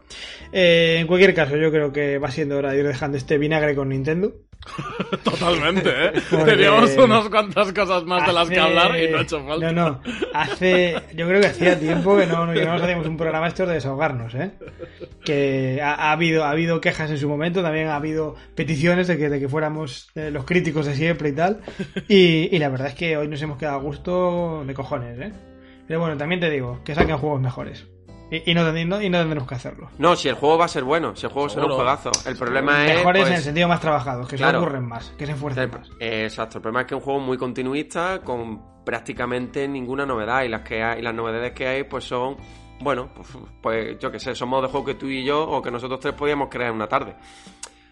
[0.53, 3.75] Eh, en cualquier caso, yo creo que va siendo hora de ir dejando este vinagre
[3.75, 4.33] con Nintendo.
[5.25, 6.13] Totalmente, ¿eh?
[6.31, 9.73] Porque- Teníamos unas cuantas cosas más de las que hablar y no ha hecho falta.
[9.73, 10.01] No, no.
[10.35, 10.95] Hace.
[11.15, 13.75] Yo creo que hacía tiempo que no, que no nos hacíamos un programa estos de
[13.75, 14.53] desahogarnos, ¿eh?
[15.25, 19.19] Que ha, ha habido, ha habido quejas en su momento, también ha habido peticiones de
[19.19, 21.61] que, de que fuéramos eh, los críticos de siempre y tal.
[22.09, 25.33] Y, y la verdad es que hoy nos hemos quedado a gusto de cojones, ¿eh?
[25.87, 27.87] Pero bueno, también te digo, que saquen juegos mejores.
[28.35, 29.91] Y, y no, y no- y no tendremos que hacerlo.
[29.99, 32.11] No, si el juego va a ser bueno, si el juego será un juegazo.
[32.27, 32.97] El problema es.
[32.97, 34.59] Mejores en el pues, sentido más trabajados, que claro.
[34.59, 35.91] se ocurren más, que se esfuercen el- más.
[36.01, 40.45] eh, exacto, el problema es que es un juego muy continuista, con prácticamente ninguna novedad.
[40.45, 42.37] Y las que hay, y las novedades que hay, pues son.
[42.81, 43.29] Bueno, pues,
[43.63, 46.01] pues yo qué sé, son modos de juego que tú y yo, o que nosotros
[46.01, 47.15] tres podíamos crear en una tarde.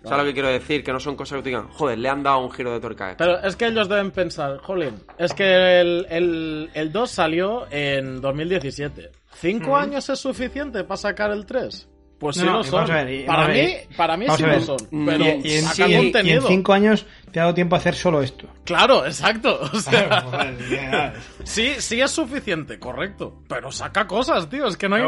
[0.02, 0.82] ¿Sabes lo que quiero decir?
[0.82, 3.06] Que no son cosas que te digan, joder, le han dado un giro de tuerca
[3.06, 3.24] a esto.
[3.24, 8.20] Pero es que ellos deben pensar, jolín, es que el, el, el 2 salió en
[8.20, 9.10] 2017.
[9.34, 11.89] ¿Cinco años es suficiente para sacar el 3?
[12.20, 12.86] Pues sí No, no, lo son.
[12.86, 14.76] ver, para, mí, para mí vamos sí lo son.
[15.06, 15.48] Pero Y, y en, y
[15.82, 16.46] en- y en contenido.
[16.48, 18.46] cinco años te ha dado tiempo a hacer solo esto.
[18.64, 19.58] Claro, exacto.
[19.72, 21.14] O sea,
[21.44, 23.42] sí, sí es suficiente, correcto.
[23.48, 24.66] Pero saca cosas, tío.
[24.66, 25.04] Es que no hay.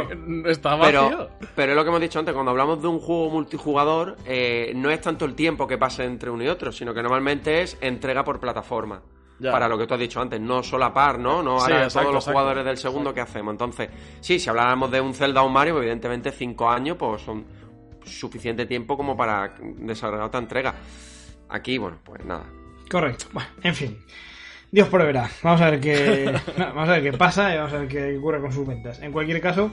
[0.47, 1.09] Está vacío.
[1.11, 4.73] Pero, pero es lo que hemos dicho antes, cuando hablamos de un juego multijugador, eh,
[4.75, 7.77] no es tanto el tiempo que pase entre uno y otro, sino que normalmente es
[7.83, 9.03] entrega por plataforma.
[9.43, 9.51] Ya.
[9.51, 11.43] Para lo que tú has dicho antes, no solapar, ¿no?
[11.43, 12.39] No Sí, exacto, todos los exacto.
[12.39, 13.53] jugadores del segundo que hacemos.
[13.53, 13.91] Entonces,
[14.21, 17.45] sí, si habláramos de un Zelda o un Mario, evidentemente cinco años, pues son
[18.05, 20.75] suficiente tiempo como para desarrollar otra entrega.
[21.49, 22.45] Aquí, bueno, pues nada.
[22.89, 23.27] Correcto.
[23.33, 23.99] Bueno, en fin.
[24.71, 25.29] Dios proveerá.
[25.43, 26.33] Vamos a ver qué.
[26.59, 29.01] vamos a ver qué pasa y vamos a ver qué ocurre con sus ventas.
[29.01, 29.73] En cualquier caso,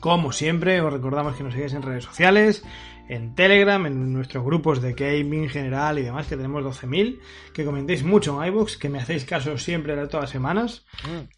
[0.00, 2.64] como siempre, os recordamos que nos sigáis en redes sociales,
[3.08, 7.18] en Telegram, en nuestros grupos de gaming general y demás, que tenemos 12.000,
[7.52, 10.84] que comentéis mucho en iVoox, que me hacéis caso siempre todas las semanas.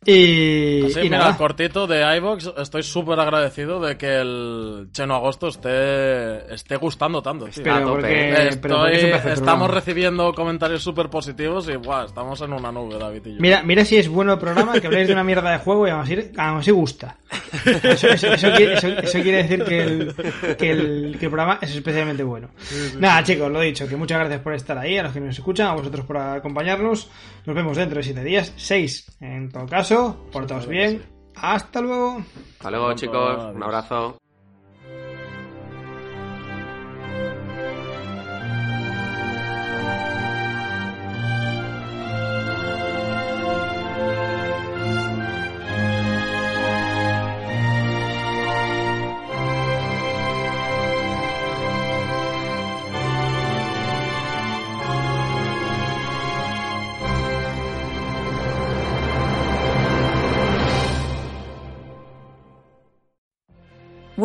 [0.05, 1.37] Y, Así, y mira, nada.
[1.37, 7.47] cortito de iVox, estoy súper agradecido de que el Cheno Agosto esté, esté gustando tanto.
[7.47, 7.63] tío.
[7.65, 8.87] Pero porque, Estoy- pero
[9.33, 13.41] estamos recibiendo comentarios súper positivos y guau, estamos en una nube, David y yo.
[13.41, 15.91] Mira, mira si es bueno el programa, que habléis de una mierda de juego y
[15.91, 17.17] aún así, aún así gusta.
[17.65, 18.09] Eso,
[18.57, 20.15] quiere, eso- eso quiere decir que el,
[20.57, 22.51] que, el, que el programa es especialmente bueno.
[22.99, 25.69] Nada, chicos, lo dicho, que muchas gracias por estar ahí, a los que nos escuchan,
[25.69, 27.11] a vosotros por acompañarnos.
[27.47, 30.29] Nos vemos dentro de 7 días, 6 en todo caso.
[30.33, 31.03] Portaos bien.
[31.37, 32.23] Hasta luego.
[32.53, 33.55] Hasta luego, chicos.
[33.55, 34.19] Un abrazo.